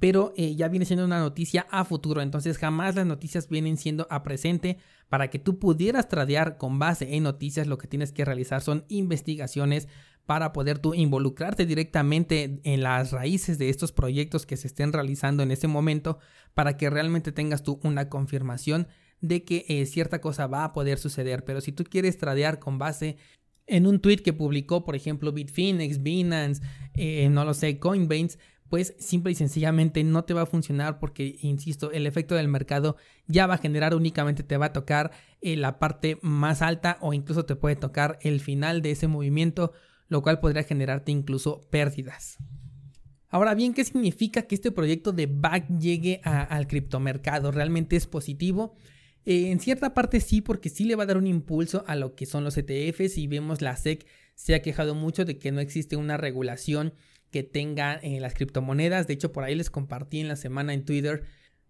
pero 0.00 0.32
eh, 0.36 0.56
ya 0.56 0.68
viene 0.68 0.86
siendo 0.86 1.04
una 1.04 1.20
noticia 1.20 1.66
a 1.70 1.84
futuro, 1.84 2.22
entonces 2.22 2.56
jamás 2.56 2.96
las 2.96 3.06
noticias 3.06 3.48
vienen 3.48 3.76
siendo 3.76 4.06
a 4.10 4.22
presente. 4.22 4.78
Para 5.10 5.28
que 5.28 5.38
tú 5.38 5.58
pudieras 5.58 6.08
tradear 6.08 6.56
con 6.56 6.78
base 6.78 7.14
en 7.16 7.24
noticias, 7.24 7.66
lo 7.66 7.78
que 7.78 7.86
tienes 7.86 8.10
que 8.10 8.24
realizar 8.24 8.62
son 8.62 8.84
investigaciones 8.88 9.88
para 10.24 10.52
poder 10.52 10.78
tú 10.78 10.94
involucrarte 10.94 11.66
directamente 11.66 12.60
en 12.62 12.82
las 12.82 13.12
raíces 13.12 13.58
de 13.58 13.68
estos 13.68 13.92
proyectos 13.92 14.46
que 14.46 14.56
se 14.56 14.68
estén 14.68 14.92
realizando 14.92 15.42
en 15.42 15.50
ese 15.50 15.68
momento, 15.68 16.18
para 16.54 16.76
que 16.76 16.88
realmente 16.88 17.32
tengas 17.32 17.62
tú 17.62 17.78
una 17.82 18.08
confirmación 18.08 18.88
de 19.20 19.44
que 19.44 19.66
eh, 19.68 19.84
cierta 19.86 20.20
cosa 20.20 20.46
va 20.46 20.64
a 20.64 20.72
poder 20.72 20.98
suceder. 20.98 21.44
Pero 21.44 21.60
si 21.60 21.72
tú 21.72 21.84
quieres 21.84 22.16
tradear 22.16 22.58
con 22.58 22.78
base 22.78 23.16
en 23.66 23.86
un 23.86 24.00
tweet 24.00 24.18
que 24.18 24.32
publicó, 24.32 24.84
por 24.84 24.96
ejemplo, 24.96 25.32
Bitfinex, 25.32 26.02
Binance, 26.02 26.62
eh, 26.94 27.28
no 27.28 27.44
lo 27.44 27.52
sé, 27.52 27.78
Coinbase, 27.78 28.38
pues 28.70 28.94
simple 28.98 29.32
y 29.32 29.34
sencillamente 29.34 30.04
no 30.04 30.24
te 30.24 30.32
va 30.32 30.42
a 30.42 30.46
funcionar 30.46 31.00
porque, 31.00 31.36
insisto, 31.42 31.90
el 31.90 32.06
efecto 32.06 32.36
del 32.36 32.46
mercado 32.46 32.96
ya 33.26 33.48
va 33.48 33.54
a 33.54 33.58
generar 33.58 33.96
únicamente 33.96 34.44
te 34.44 34.56
va 34.56 34.66
a 34.66 34.72
tocar 34.72 35.10
eh, 35.40 35.56
la 35.56 35.80
parte 35.80 36.18
más 36.22 36.62
alta 36.62 36.96
o 37.00 37.12
incluso 37.12 37.44
te 37.44 37.56
puede 37.56 37.74
tocar 37.74 38.18
el 38.22 38.40
final 38.40 38.80
de 38.80 38.92
ese 38.92 39.08
movimiento, 39.08 39.72
lo 40.08 40.22
cual 40.22 40.38
podría 40.38 40.62
generarte 40.62 41.10
incluso 41.10 41.68
pérdidas. 41.68 42.38
Ahora 43.28 43.54
bien, 43.54 43.74
¿qué 43.74 43.84
significa 43.84 44.42
que 44.42 44.54
este 44.54 44.70
proyecto 44.70 45.12
de 45.12 45.26
BAC 45.26 45.68
llegue 45.78 46.20
al 46.22 46.68
criptomercado? 46.68 47.50
¿Realmente 47.50 47.96
es 47.96 48.06
positivo? 48.06 48.76
Eh, 49.24 49.50
en 49.50 49.58
cierta 49.58 49.94
parte 49.94 50.20
sí, 50.20 50.40
porque 50.40 50.68
sí 50.68 50.84
le 50.84 50.94
va 50.94 51.02
a 51.02 51.06
dar 51.06 51.16
un 51.16 51.26
impulso 51.26 51.84
a 51.88 51.96
lo 51.96 52.14
que 52.14 52.24
son 52.24 52.44
los 52.44 52.56
ETFs 52.56 53.18
y 53.18 53.26
vemos 53.26 53.62
la 53.62 53.76
SEC 53.76 54.06
se 54.34 54.54
ha 54.54 54.62
quejado 54.62 54.94
mucho 54.94 55.24
de 55.24 55.38
que 55.38 55.52
no 55.52 55.60
existe 55.60 55.96
una 55.96 56.16
regulación 56.16 56.94
que 57.30 57.42
tenga 57.42 57.94
eh, 57.94 58.20
las 58.20 58.34
criptomonedas. 58.34 59.06
De 59.06 59.14
hecho, 59.14 59.32
por 59.32 59.44
ahí 59.44 59.54
les 59.54 59.70
compartí 59.70 60.20
en 60.20 60.28
la 60.28 60.36
semana 60.36 60.74
en 60.74 60.84
Twitter 60.84 61.24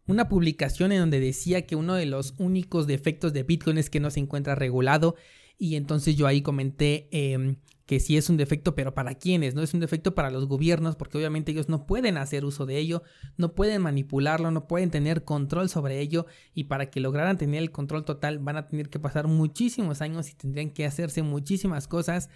una 0.06 0.28
publicación 0.28 0.92
en 0.92 1.00
donde 1.00 1.20
decía 1.20 1.66
que 1.66 1.76
uno 1.76 1.94
de 1.94 2.06
los 2.06 2.34
únicos 2.38 2.86
defectos 2.86 3.32
de 3.32 3.44
Bitcoin 3.44 3.78
es 3.78 3.90
que 3.90 4.00
no 4.00 4.10
se 4.10 4.20
encuentra 4.20 4.54
regulado. 4.54 5.14
Y 5.56 5.76
entonces 5.76 6.16
yo 6.16 6.26
ahí 6.26 6.40
comenté 6.40 7.08
em, 7.12 7.56
que 7.86 8.00
sí 8.00 8.16
es 8.16 8.30
un 8.30 8.36
defecto, 8.36 8.74
pero 8.74 8.94
¿para 8.94 9.14
quiénes? 9.14 9.54
No 9.54 9.62
es 9.62 9.74
un 9.74 9.80
defecto 9.80 10.14
para 10.14 10.30
los 10.30 10.46
gobiernos, 10.46 10.96
porque 10.96 11.18
obviamente 11.18 11.52
ellos 11.52 11.68
no 11.68 11.86
pueden 11.86 12.16
hacer 12.16 12.44
uso 12.44 12.64
de 12.64 12.78
ello, 12.78 13.02
no 13.36 13.54
pueden 13.54 13.82
manipularlo, 13.82 14.50
no 14.50 14.66
pueden 14.66 14.90
tener 14.90 15.22
control 15.22 15.68
sobre 15.68 16.00
ello. 16.00 16.26
Y 16.54 16.64
para 16.64 16.90
que 16.90 17.00
lograran 17.00 17.36
tener 17.36 17.62
el 17.62 17.70
control 17.70 18.04
total 18.04 18.38
van 18.38 18.56
a 18.56 18.68
tener 18.68 18.88
que 18.88 18.98
pasar 18.98 19.28
muchísimos 19.28 20.00
años 20.00 20.30
y 20.30 20.34
tendrían 20.34 20.70
que 20.70 20.86
hacerse 20.86 21.22
muchísimas 21.22 21.86
cosas 21.86 22.30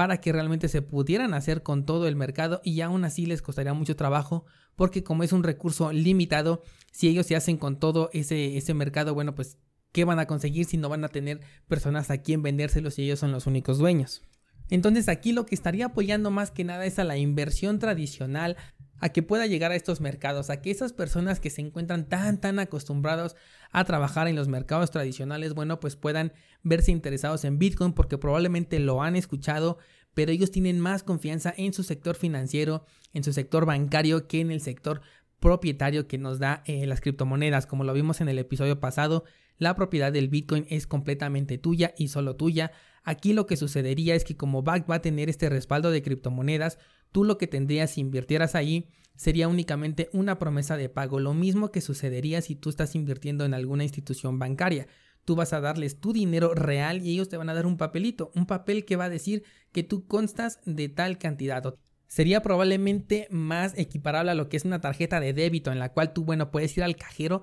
para 0.00 0.18
que 0.18 0.32
realmente 0.32 0.68
se 0.68 0.80
pudieran 0.80 1.34
hacer 1.34 1.62
con 1.62 1.84
todo 1.84 2.08
el 2.08 2.16
mercado 2.16 2.62
y 2.64 2.80
aún 2.80 3.04
así 3.04 3.26
les 3.26 3.42
costaría 3.42 3.74
mucho 3.74 3.96
trabajo 3.96 4.46
porque 4.74 5.04
como 5.04 5.24
es 5.24 5.34
un 5.34 5.42
recurso 5.42 5.92
limitado, 5.92 6.62
si 6.90 7.08
ellos 7.08 7.26
se 7.26 7.36
hacen 7.36 7.58
con 7.58 7.78
todo 7.78 8.08
ese, 8.14 8.56
ese 8.56 8.72
mercado, 8.72 9.12
bueno, 9.12 9.34
pues 9.34 9.58
¿qué 9.92 10.06
van 10.06 10.18
a 10.18 10.24
conseguir 10.24 10.64
si 10.64 10.78
no 10.78 10.88
van 10.88 11.04
a 11.04 11.10
tener 11.10 11.40
personas 11.68 12.10
a 12.10 12.16
quien 12.16 12.40
vendérselos 12.40 12.98
y 12.98 13.02
ellos 13.02 13.18
son 13.18 13.30
los 13.30 13.46
únicos 13.46 13.76
dueños? 13.76 14.22
Entonces 14.70 15.06
aquí 15.10 15.32
lo 15.32 15.44
que 15.44 15.54
estaría 15.54 15.84
apoyando 15.84 16.30
más 16.30 16.50
que 16.50 16.64
nada 16.64 16.86
es 16.86 16.98
a 16.98 17.04
la 17.04 17.18
inversión 17.18 17.78
tradicional, 17.78 18.56
a 19.00 19.08
que 19.08 19.22
pueda 19.22 19.46
llegar 19.46 19.72
a 19.72 19.76
estos 19.76 20.00
mercados, 20.00 20.50
a 20.50 20.60
que 20.60 20.70
esas 20.70 20.92
personas 20.92 21.40
que 21.40 21.50
se 21.50 21.62
encuentran 21.62 22.08
tan 22.08 22.40
tan 22.40 22.58
acostumbrados 22.58 23.34
a 23.72 23.84
trabajar 23.84 24.28
en 24.28 24.36
los 24.36 24.48
mercados 24.48 24.90
tradicionales, 24.90 25.54
bueno, 25.54 25.80
pues 25.80 25.96
puedan 25.96 26.32
verse 26.62 26.92
interesados 26.92 27.44
en 27.44 27.58
Bitcoin 27.58 27.92
porque 27.92 28.18
probablemente 28.18 28.78
lo 28.78 29.02
han 29.02 29.16
escuchado, 29.16 29.78
pero 30.14 30.32
ellos 30.32 30.50
tienen 30.50 30.80
más 30.80 31.02
confianza 31.02 31.52
en 31.56 31.72
su 31.72 31.82
sector 31.82 32.14
financiero, 32.14 32.84
en 33.12 33.24
su 33.24 33.32
sector 33.32 33.66
bancario 33.66 34.28
que 34.28 34.40
en 34.40 34.50
el 34.50 34.60
sector 34.60 35.00
propietario 35.40 36.06
que 36.06 36.18
nos 36.18 36.38
da 36.38 36.62
eh, 36.66 36.86
las 36.86 37.00
criptomonedas. 37.00 37.66
Como 37.66 37.84
lo 37.84 37.92
vimos 37.92 38.20
en 38.20 38.28
el 38.28 38.38
episodio 38.38 38.78
pasado, 38.78 39.24
la 39.56 39.74
propiedad 39.74 40.12
del 40.12 40.28
Bitcoin 40.28 40.66
es 40.68 40.86
completamente 40.86 41.58
tuya 41.58 41.94
y 41.96 42.08
solo 42.08 42.36
tuya. 42.36 42.72
Aquí 43.02 43.32
lo 43.32 43.46
que 43.46 43.56
sucedería 43.56 44.14
es 44.14 44.24
que 44.24 44.36
como 44.36 44.62
BAC 44.62 44.88
va 44.90 44.96
a 44.96 45.02
tener 45.02 45.28
este 45.28 45.48
respaldo 45.48 45.90
de 45.90 46.02
criptomonedas, 46.02 46.78
tú 47.12 47.24
lo 47.24 47.38
que 47.38 47.46
tendrías 47.46 47.92
si 47.92 48.00
invirtieras 48.00 48.54
ahí 48.54 48.88
sería 49.16 49.48
únicamente 49.48 50.08
una 50.12 50.38
promesa 50.38 50.76
de 50.76 50.88
pago, 50.88 51.20
lo 51.20 51.34
mismo 51.34 51.70
que 51.70 51.82
sucedería 51.82 52.40
si 52.40 52.54
tú 52.54 52.70
estás 52.70 52.94
invirtiendo 52.94 53.44
en 53.44 53.52
alguna 53.52 53.82
institución 53.82 54.38
bancaria. 54.38 54.86
Tú 55.26 55.36
vas 55.36 55.52
a 55.52 55.60
darles 55.60 56.00
tu 56.00 56.14
dinero 56.14 56.54
real 56.54 57.02
y 57.02 57.12
ellos 57.12 57.28
te 57.28 57.36
van 57.36 57.50
a 57.50 57.54
dar 57.54 57.66
un 57.66 57.76
papelito, 57.76 58.32
un 58.34 58.46
papel 58.46 58.86
que 58.86 58.96
va 58.96 59.04
a 59.04 59.10
decir 59.10 59.44
que 59.72 59.82
tú 59.82 60.06
constas 60.06 60.60
de 60.64 60.88
tal 60.88 61.18
cantidad. 61.18 61.74
Sería 62.06 62.40
probablemente 62.42 63.28
más 63.30 63.78
equiparable 63.78 64.30
a 64.30 64.34
lo 64.34 64.48
que 64.48 64.56
es 64.56 64.64
una 64.64 64.80
tarjeta 64.80 65.20
de 65.20 65.34
débito 65.34 65.70
en 65.70 65.78
la 65.78 65.92
cual 65.92 66.14
tú, 66.14 66.24
bueno, 66.24 66.50
puedes 66.50 66.74
ir 66.78 66.82
al 66.82 66.96
cajero 66.96 67.42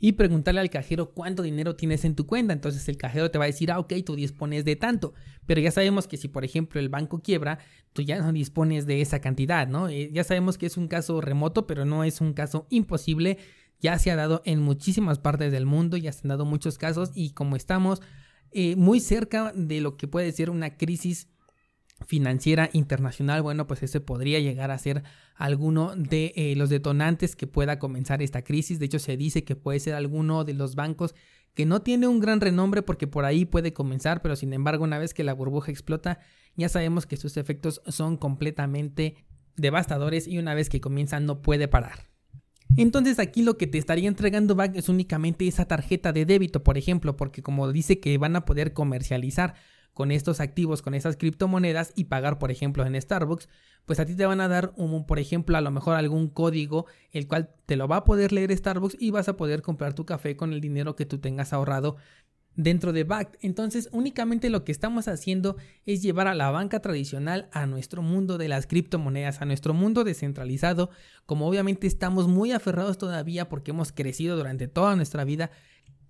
y 0.00 0.12
preguntarle 0.12 0.60
al 0.60 0.70
cajero 0.70 1.12
cuánto 1.12 1.42
dinero 1.42 1.74
tienes 1.74 2.04
en 2.04 2.14
tu 2.14 2.26
cuenta. 2.26 2.52
Entonces 2.52 2.88
el 2.88 2.96
cajero 2.96 3.30
te 3.30 3.38
va 3.38 3.44
a 3.44 3.48
decir, 3.48 3.70
ah, 3.72 3.78
ok, 3.78 3.94
tú 4.04 4.14
dispones 4.14 4.64
de 4.64 4.76
tanto. 4.76 5.14
Pero 5.46 5.60
ya 5.60 5.70
sabemos 5.70 6.06
que 6.06 6.16
si, 6.16 6.28
por 6.28 6.44
ejemplo, 6.44 6.80
el 6.80 6.88
banco 6.88 7.20
quiebra, 7.20 7.58
tú 7.92 8.02
ya 8.02 8.18
no 8.18 8.32
dispones 8.32 8.86
de 8.86 9.00
esa 9.00 9.20
cantidad, 9.20 9.66
¿no? 9.66 9.88
Eh, 9.88 10.10
ya 10.12 10.24
sabemos 10.24 10.56
que 10.58 10.66
es 10.66 10.76
un 10.76 10.88
caso 10.88 11.20
remoto, 11.20 11.66
pero 11.66 11.84
no 11.84 12.04
es 12.04 12.20
un 12.20 12.32
caso 12.32 12.66
imposible. 12.70 13.38
Ya 13.80 13.98
se 13.98 14.10
ha 14.10 14.16
dado 14.16 14.42
en 14.44 14.60
muchísimas 14.60 15.18
partes 15.18 15.52
del 15.52 15.66
mundo, 15.66 15.96
ya 15.96 16.12
se 16.12 16.20
han 16.24 16.28
dado 16.28 16.44
muchos 16.44 16.78
casos 16.78 17.10
y 17.14 17.30
como 17.30 17.56
estamos 17.56 18.00
eh, 18.50 18.76
muy 18.76 19.00
cerca 19.00 19.52
de 19.54 19.80
lo 19.80 19.96
que 19.96 20.08
puede 20.08 20.32
ser 20.32 20.50
una 20.50 20.76
crisis 20.76 21.28
financiera 22.06 22.70
internacional, 22.72 23.42
bueno, 23.42 23.66
pues 23.66 23.82
ese 23.82 24.00
podría 24.00 24.38
llegar 24.38 24.70
a 24.70 24.78
ser 24.78 25.02
alguno 25.34 25.94
de 25.96 26.32
eh, 26.36 26.54
los 26.56 26.70
detonantes 26.70 27.36
que 27.36 27.46
pueda 27.46 27.78
comenzar 27.78 28.22
esta 28.22 28.42
crisis. 28.42 28.78
De 28.78 28.86
hecho, 28.86 28.98
se 28.98 29.16
dice 29.16 29.44
que 29.44 29.56
puede 29.56 29.80
ser 29.80 29.94
alguno 29.94 30.44
de 30.44 30.54
los 30.54 30.74
bancos 30.74 31.14
que 31.54 31.66
no 31.66 31.82
tiene 31.82 32.06
un 32.06 32.20
gran 32.20 32.40
renombre 32.40 32.82
porque 32.82 33.06
por 33.06 33.24
ahí 33.24 33.44
puede 33.44 33.72
comenzar, 33.72 34.22
pero 34.22 34.36
sin 34.36 34.52
embargo, 34.52 34.84
una 34.84 34.98
vez 34.98 35.12
que 35.12 35.24
la 35.24 35.32
burbuja 35.32 35.72
explota, 35.72 36.20
ya 36.56 36.68
sabemos 36.68 37.06
que 37.06 37.16
sus 37.16 37.36
efectos 37.36 37.82
son 37.86 38.16
completamente 38.16 39.26
devastadores 39.56 40.28
y 40.28 40.38
una 40.38 40.54
vez 40.54 40.68
que 40.68 40.80
comienza 40.80 41.18
no 41.18 41.42
puede 41.42 41.66
parar. 41.66 42.08
Entonces 42.76 43.18
aquí 43.18 43.42
lo 43.42 43.58
que 43.58 43.66
te 43.66 43.78
estaría 43.78 44.08
entregando 44.08 44.54
Back 44.54 44.76
es 44.76 44.88
únicamente 44.88 45.48
esa 45.48 45.66
tarjeta 45.66 46.12
de 46.12 46.26
débito, 46.26 46.62
por 46.62 46.78
ejemplo, 46.78 47.16
porque 47.16 47.42
como 47.42 47.72
dice 47.72 47.98
que 47.98 48.16
van 48.18 48.36
a 48.36 48.44
poder 48.44 48.72
comercializar 48.72 49.54
con 49.98 50.12
estos 50.12 50.38
activos, 50.38 50.80
con 50.80 50.94
esas 50.94 51.16
criptomonedas 51.16 51.92
y 51.96 52.04
pagar, 52.04 52.38
por 52.38 52.52
ejemplo, 52.52 52.86
en 52.86 53.02
Starbucks, 53.02 53.48
pues 53.84 53.98
a 53.98 54.06
ti 54.06 54.14
te 54.14 54.26
van 54.26 54.40
a 54.40 54.46
dar, 54.46 54.72
un, 54.76 55.04
por 55.06 55.18
ejemplo, 55.18 55.56
a 55.56 55.60
lo 55.60 55.72
mejor 55.72 55.96
algún 55.96 56.28
código, 56.28 56.86
el 57.10 57.26
cual 57.26 57.50
te 57.66 57.74
lo 57.74 57.88
va 57.88 57.96
a 57.96 58.04
poder 58.04 58.30
leer 58.30 58.56
Starbucks 58.56 58.96
y 59.00 59.10
vas 59.10 59.28
a 59.28 59.36
poder 59.36 59.60
comprar 59.60 59.94
tu 59.94 60.06
café 60.06 60.36
con 60.36 60.52
el 60.52 60.60
dinero 60.60 60.94
que 60.94 61.04
tú 61.04 61.18
tengas 61.18 61.52
ahorrado 61.52 61.96
dentro 62.54 62.92
de 62.92 63.02
BACT. 63.02 63.38
Entonces, 63.40 63.88
únicamente 63.90 64.50
lo 64.50 64.62
que 64.62 64.70
estamos 64.70 65.08
haciendo 65.08 65.56
es 65.84 66.00
llevar 66.00 66.28
a 66.28 66.36
la 66.36 66.52
banca 66.52 66.78
tradicional 66.78 67.48
a 67.50 67.66
nuestro 67.66 68.00
mundo 68.00 68.38
de 68.38 68.46
las 68.46 68.68
criptomonedas, 68.68 69.42
a 69.42 69.46
nuestro 69.46 69.74
mundo 69.74 70.04
descentralizado, 70.04 70.90
como 71.26 71.48
obviamente 71.48 71.88
estamos 71.88 72.28
muy 72.28 72.52
aferrados 72.52 72.98
todavía 72.98 73.48
porque 73.48 73.72
hemos 73.72 73.90
crecido 73.90 74.36
durante 74.36 74.68
toda 74.68 74.94
nuestra 74.94 75.24
vida 75.24 75.50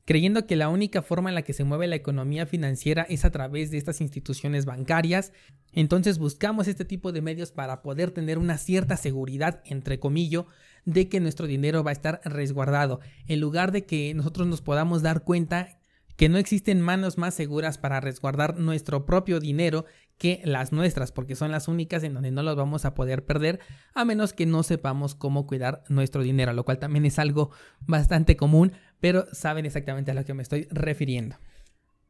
creyendo 0.08 0.46
que 0.46 0.56
la 0.56 0.70
única 0.70 1.02
forma 1.02 1.28
en 1.28 1.34
la 1.34 1.42
que 1.42 1.52
se 1.52 1.64
mueve 1.64 1.86
la 1.86 1.94
economía 1.94 2.46
financiera 2.46 3.02
es 3.10 3.26
a 3.26 3.30
través 3.30 3.70
de 3.70 3.76
estas 3.76 4.00
instituciones 4.00 4.64
bancarias. 4.64 5.34
Entonces 5.74 6.16
buscamos 6.18 6.66
este 6.66 6.86
tipo 6.86 7.12
de 7.12 7.20
medios 7.20 7.52
para 7.52 7.82
poder 7.82 8.10
tener 8.12 8.38
una 8.38 8.56
cierta 8.56 8.96
seguridad, 8.96 9.60
entre 9.66 10.00
comillas, 10.00 10.46
de 10.86 11.10
que 11.10 11.20
nuestro 11.20 11.46
dinero 11.46 11.84
va 11.84 11.90
a 11.90 11.92
estar 11.92 12.22
resguardado, 12.24 13.00
en 13.26 13.40
lugar 13.40 13.70
de 13.70 13.84
que 13.84 14.14
nosotros 14.14 14.46
nos 14.46 14.62
podamos 14.62 15.02
dar 15.02 15.24
cuenta 15.24 15.78
que 16.16 16.30
no 16.30 16.38
existen 16.38 16.80
manos 16.80 17.18
más 17.18 17.34
seguras 17.34 17.76
para 17.76 18.00
resguardar 18.00 18.58
nuestro 18.58 19.04
propio 19.04 19.40
dinero 19.40 19.84
que 20.18 20.40
las 20.44 20.72
nuestras, 20.72 21.12
porque 21.12 21.36
son 21.36 21.52
las 21.52 21.68
únicas 21.68 22.02
en 22.02 22.12
donde 22.12 22.32
no 22.32 22.42
los 22.42 22.56
vamos 22.56 22.84
a 22.84 22.94
poder 22.94 23.24
perder, 23.24 23.60
a 23.94 24.04
menos 24.04 24.32
que 24.32 24.44
no 24.44 24.64
sepamos 24.64 25.14
cómo 25.14 25.46
cuidar 25.46 25.84
nuestro 25.88 26.22
dinero, 26.22 26.52
lo 26.54 26.64
cual 26.64 26.80
también 26.80 27.06
es 27.06 27.20
algo 27.20 27.50
bastante 27.86 28.36
común, 28.36 28.72
pero 29.00 29.26
saben 29.32 29.66
exactamente 29.66 30.10
a 30.10 30.14
lo 30.14 30.24
que 30.24 30.34
me 30.34 30.42
estoy 30.42 30.66
refiriendo. 30.70 31.36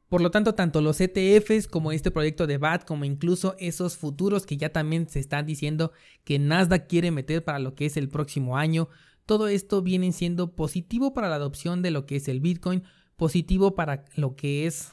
Por 0.08 0.22
lo 0.22 0.30
tanto, 0.30 0.54
tanto 0.54 0.80
los 0.80 1.00
ETFs 1.00 1.68
como 1.68 1.92
este 1.92 2.10
proyecto 2.10 2.46
de 2.46 2.56
BAT, 2.56 2.84
como 2.84 3.04
incluso 3.04 3.54
esos 3.58 3.98
futuros 3.98 4.46
que 4.46 4.56
ya 4.56 4.70
también 4.70 5.06
se 5.08 5.20
están 5.20 5.44
diciendo 5.44 5.92
que 6.24 6.38
Nasdaq 6.38 6.88
quiere 6.88 7.10
meter 7.10 7.44
para 7.44 7.58
lo 7.58 7.74
que 7.74 7.84
es 7.84 7.98
el 7.98 8.08
próximo 8.08 8.56
año, 8.56 8.88
todo 9.26 9.48
esto 9.48 9.82
viene 9.82 10.10
siendo 10.12 10.56
positivo 10.56 11.12
para 11.12 11.28
la 11.28 11.34
adopción 11.34 11.82
de 11.82 11.90
lo 11.90 12.06
que 12.06 12.16
es 12.16 12.28
el 12.28 12.40
Bitcoin, 12.40 12.84
positivo 13.16 13.74
para 13.74 14.06
lo 14.14 14.34
que 14.34 14.66
es 14.66 14.92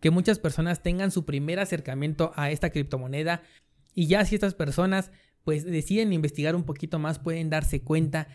que 0.00 0.10
muchas 0.10 0.38
personas 0.38 0.82
tengan 0.82 1.10
su 1.10 1.24
primer 1.24 1.60
acercamiento 1.60 2.32
a 2.34 2.50
esta 2.50 2.70
criptomoneda 2.70 3.42
y 3.94 4.08
ya 4.08 4.24
si 4.24 4.34
estas 4.34 4.54
personas 4.54 5.10
pues 5.44 5.64
deciden 5.64 6.12
investigar 6.12 6.56
un 6.56 6.64
poquito 6.64 6.98
más 6.98 7.18
pueden 7.20 7.50
darse 7.50 7.82
cuenta 7.82 8.28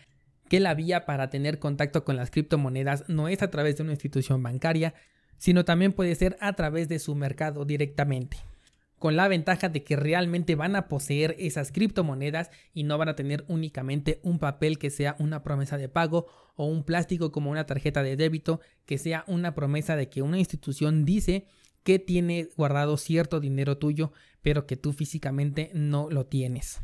que 0.52 0.60
la 0.60 0.74
vía 0.74 1.06
para 1.06 1.30
tener 1.30 1.58
contacto 1.58 2.04
con 2.04 2.16
las 2.16 2.30
criptomonedas 2.30 3.08
no 3.08 3.28
es 3.28 3.40
a 3.42 3.50
través 3.50 3.78
de 3.78 3.84
una 3.84 3.92
institución 3.92 4.42
bancaria, 4.42 4.92
sino 5.38 5.64
también 5.64 5.94
puede 5.94 6.14
ser 6.14 6.36
a 6.40 6.52
través 6.52 6.90
de 6.90 6.98
su 6.98 7.14
mercado 7.14 7.64
directamente. 7.64 8.36
Con 8.98 9.16
la 9.16 9.28
ventaja 9.28 9.70
de 9.70 9.82
que 9.82 9.96
realmente 9.96 10.54
van 10.54 10.76
a 10.76 10.88
poseer 10.88 11.36
esas 11.38 11.72
criptomonedas 11.72 12.50
y 12.74 12.82
no 12.82 12.98
van 12.98 13.08
a 13.08 13.16
tener 13.16 13.46
únicamente 13.48 14.20
un 14.22 14.38
papel 14.38 14.76
que 14.76 14.90
sea 14.90 15.16
una 15.18 15.42
promesa 15.42 15.78
de 15.78 15.88
pago 15.88 16.26
o 16.54 16.66
un 16.66 16.84
plástico 16.84 17.32
como 17.32 17.50
una 17.50 17.64
tarjeta 17.64 18.02
de 18.02 18.16
débito 18.16 18.60
que 18.84 18.98
sea 18.98 19.24
una 19.28 19.54
promesa 19.54 19.96
de 19.96 20.10
que 20.10 20.20
una 20.20 20.38
institución 20.38 21.06
dice 21.06 21.46
que 21.82 21.98
tiene 21.98 22.50
guardado 22.58 22.98
cierto 22.98 23.40
dinero 23.40 23.78
tuyo, 23.78 24.12
pero 24.42 24.66
que 24.66 24.76
tú 24.76 24.92
físicamente 24.92 25.70
no 25.72 26.10
lo 26.10 26.26
tienes. 26.26 26.82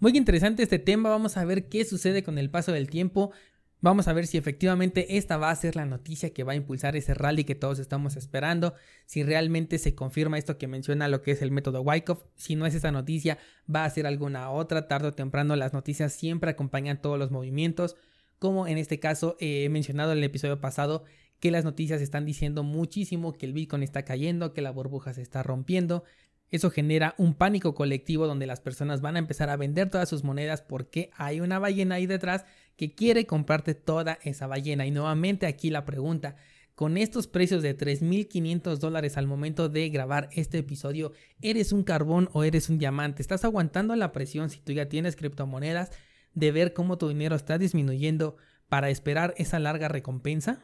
Muy 0.00 0.16
interesante 0.16 0.62
este 0.62 0.78
tema, 0.78 1.10
vamos 1.10 1.36
a 1.36 1.44
ver 1.44 1.68
qué 1.68 1.84
sucede 1.84 2.22
con 2.22 2.38
el 2.38 2.50
paso 2.50 2.70
del 2.70 2.88
tiempo. 2.88 3.32
Vamos 3.80 4.06
a 4.06 4.12
ver 4.12 4.28
si 4.28 4.38
efectivamente 4.38 5.16
esta 5.16 5.38
va 5.38 5.50
a 5.50 5.56
ser 5.56 5.74
la 5.74 5.86
noticia 5.86 6.32
que 6.32 6.44
va 6.44 6.52
a 6.52 6.56
impulsar 6.56 6.94
ese 6.94 7.14
rally 7.14 7.42
que 7.42 7.56
todos 7.56 7.80
estamos 7.80 8.14
esperando, 8.14 8.74
si 9.06 9.24
realmente 9.24 9.76
se 9.78 9.96
confirma 9.96 10.38
esto 10.38 10.56
que 10.56 10.68
menciona 10.68 11.08
lo 11.08 11.22
que 11.22 11.32
es 11.32 11.42
el 11.42 11.50
método 11.50 11.82
Wyckoff, 11.82 12.22
si 12.36 12.54
no 12.54 12.64
es 12.64 12.76
esa 12.76 12.92
noticia, 12.92 13.38
va 13.72 13.84
a 13.84 13.90
ser 13.90 14.06
alguna 14.06 14.50
otra, 14.50 14.86
tarde 14.86 15.08
o 15.08 15.14
temprano 15.14 15.56
las 15.56 15.72
noticias 15.72 16.12
siempre 16.12 16.50
acompañan 16.50 17.02
todos 17.02 17.18
los 17.18 17.32
movimientos, 17.32 17.96
como 18.38 18.68
en 18.68 18.78
este 18.78 19.00
caso 19.00 19.36
eh, 19.40 19.64
he 19.64 19.68
mencionado 19.68 20.12
en 20.12 20.18
el 20.18 20.24
episodio 20.24 20.60
pasado 20.60 21.04
que 21.40 21.50
las 21.50 21.64
noticias 21.64 22.00
están 22.00 22.24
diciendo 22.24 22.62
muchísimo 22.62 23.32
que 23.32 23.46
el 23.46 23.52
Bitcoin 23.52 23.82
está 23.82 24.04
cayendo, 24.04 24.54
que 24.54 24.62
la 24.62 24.70
burbuja 24.70 25.12
se 25.12 25.22
está 25.22 25.42
rompiendo, 25.42 26.04
eso 26.50 26.70
genera 26.70 27.14
un 27.18 27.34
pánico 27.34 27.74
colectivo 27.74 28.26
donde 28.26 28.46
las 28.46 28.60
personas 28.60 29.00
van 29.00 29.16
a 29.16 29.18
empezar 29.18 29.50
a 29.50 29.56
vender 29.56 29.90
todas 29.90 30.08
sus 30.08 30.24
monedas 30.24 30.62
porque 30.62 31.10
hay 31.16 31.40
una 31.40 31.58
ballena 31.58 31.96
ahí 31.96 32.06
detrás 32.06 32.46
que 32.76 32.94
quiere 32.94 33.26
comprarte 33.26 33.74
toda 33.74 34.18
esa 34.22 34.46
ballena. 34.46 34.86
Y 34.86 34.90
nuevamente 34.90 35.46
aquí 35.46 35.68
la 35.68 35.84
pregunta, 35.84 36.36
con 36.74 36.96
estos 36.96 37.26
precios 37.26 37.62
de 37.62 37.76
3.500 37.76 38.78
dólares 38.78 39.16
al 39.18 39.26
momento 39.26 39.68
de 39.68 39.88
grabar 39.90 40.30
este 40.32 40.58
episodio, 40.58 41.12
¿eres 41.42 41.72
un 41.72 41.82
carbón 41.82 42.30
o 42.32 42.44
eres 42.44 42.70
un 42.70 42.78
diamante? 42.78 43.20
¿Estás 43.20 43.44
aguantando 43.44 43.94
la 43.96 44.12
presión 44.12 44.48
si 44.48 44.60
tú 44.60 44.72
ya 44.72 44.88
tienes 44.88 45.16
criptomonedas 45.16 45.90
de 46.34 46.52
ver 46.52 46.72
cómo 46.72 46.96
tu 46.96 47.08
dinero 47.08 47.36
está 47.36 47.58
disminuyendo 47.58 48.36
para 48.68 48.90
esperar 48.90 49.34
esa 49.36 49.58
larga 49.58 49.88
recompensa? 49.88 50.62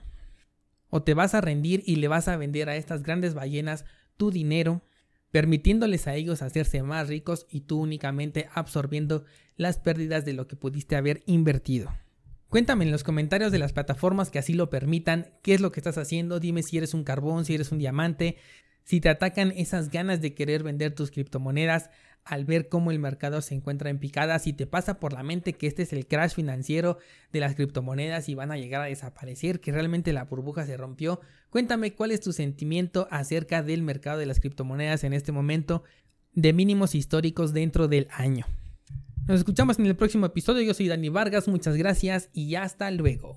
¿O 0.89 1.03
te 1.03 1.15
vas 1.15 1.35
a 1.35 1.41
rendir 1.41 1.83
y 1.85 1.97
le 1.97 2.09
vas 2.09 2.29
a 2.29 2.37
vender 2.37 2.71
a 2.71 2.77
estas 2.77 3.03
grandes 3.03 3.35
ballenas 3.35 3.85
tu 4.17 4.31
dinero 4.31 4.83
permitiéndoles 5.35 6.07
a 6.07 6.15
ellos 6.15 6.43
hacerse 6.43 6.85
más 6.85 7.09
ricos 7.09 7.49
y 7.51 7.63
tú 7.63 7.81
únicamente 7.81 8.49
absorbiendo 8.55 9.25
las 9.57 9.79
pérdidas 9.79 10.25
de 10.25 10.33
lo 10.33 10.47
que 10.47 10.55
pudiste 10.55 10.95
haber 10.95 11.25
invertido. 11.27 11.93
Cuéntame 12.49 12.85
en 12.85 12.93
los 12.93 13.03
comentarios 13.03 13.51
de 13.51 13.59
las 13.59 13.73
plataformas 13.73 14.31
que 14.31 14.39
así 14.39 14.53
lo 14.53 14.71
permitan, 14.71 15.33
qué 15.43 15.55
es 15.55 15.61
lo 15.61 15.73
que 15.73 15.81
estás 15.81 15.99
haciendo, 15.99 16.39
dime 16.39 16.63
si 16.63 16.79
eres 16.79 16.95
un 16.95 17.03
carbón, 17.03 17.45
si 17.45 17.53
eres 17.57 17.73
un 17.73 17.81
diamante, 17.81 18.37
si 18.85 19.01
te 19.01 19.09
atacan 19.09 19.51
esas 19.57 19.91
ganas 19.91 20.21
de 20.21 20.35
querer 20.35 20.63
vender 20.63 20.95
tus 20.95 21.11
criptomonedas 21.11 21.91
al 22.25 22.45
ver 22.45 22.69
cómo 22.69 22.91
el 22.91 22.99
mercado 22.99 23.43
se 23.43 23.55
encuentra 23.55 23.91
en 23.91 23.99
picada, 23.99 24.39
si 24.39 24.53
te 24.53 24.67
pasa 24.67 24.99
por 24.99 25.13
la 25.13 25.23
mente 25.23 25.53
que 25.53 25.67
este 25.67 25.83
es 25.83 25.93
el 25.93 26.07
crash 26.07 26.33
financiero 26.33 26.99
de 27.33 27.41
las 27.41 27.55
criptomonedas 27.55 28.29
y 28.29 28.35
van 28.35 28.51
a 28.51 28.57
llegar 28.57 28.83
a 28.83 28.87
desaparecer, 28.87 29.61
que 29.61 29.73
realmente 29.73 30.13
la 30.13 30.25
burbuja 30.25 30.67
se 30.67 30.77
rompió, 30.77 31.21
cuéntame 31.51 31.93
cuál 31.93 32.11
es 32.11 32.21
tu 32.21 32.33
sentimiento 32.33 33.09
acerca 33.11 33.63
del 33.63 33.83
mercado 33.83 34.19
de 34.19 34.27
las 34.27 34.41
criptomonedas 34.41 35.05
en 35.05 35.13
este 35.13 35.33
momento 35.33 35.85
de 36.33 36.53
mínimos 36.53 36.95
históricos 36.95 37.53
dentro 37.53 37.89
del 37.89 38.09
año. 38.11 38.47
Nos 39.27 39.39
escuchamos 39.39 39.79
en 39.79 39.87
el 39.87 39.97
próximo 39.97 40.27
episodio, 40.27 40.63
yo 40.63 40.75
soy 40.75 40.89
Dani 40.89 41.09
Vargas, 41.09 41.49
muchas 41.49 41.77
gracias 41.77 42.29
y 42.33 42.57
hasta 42.57 42.91
luego. 42.91 43.33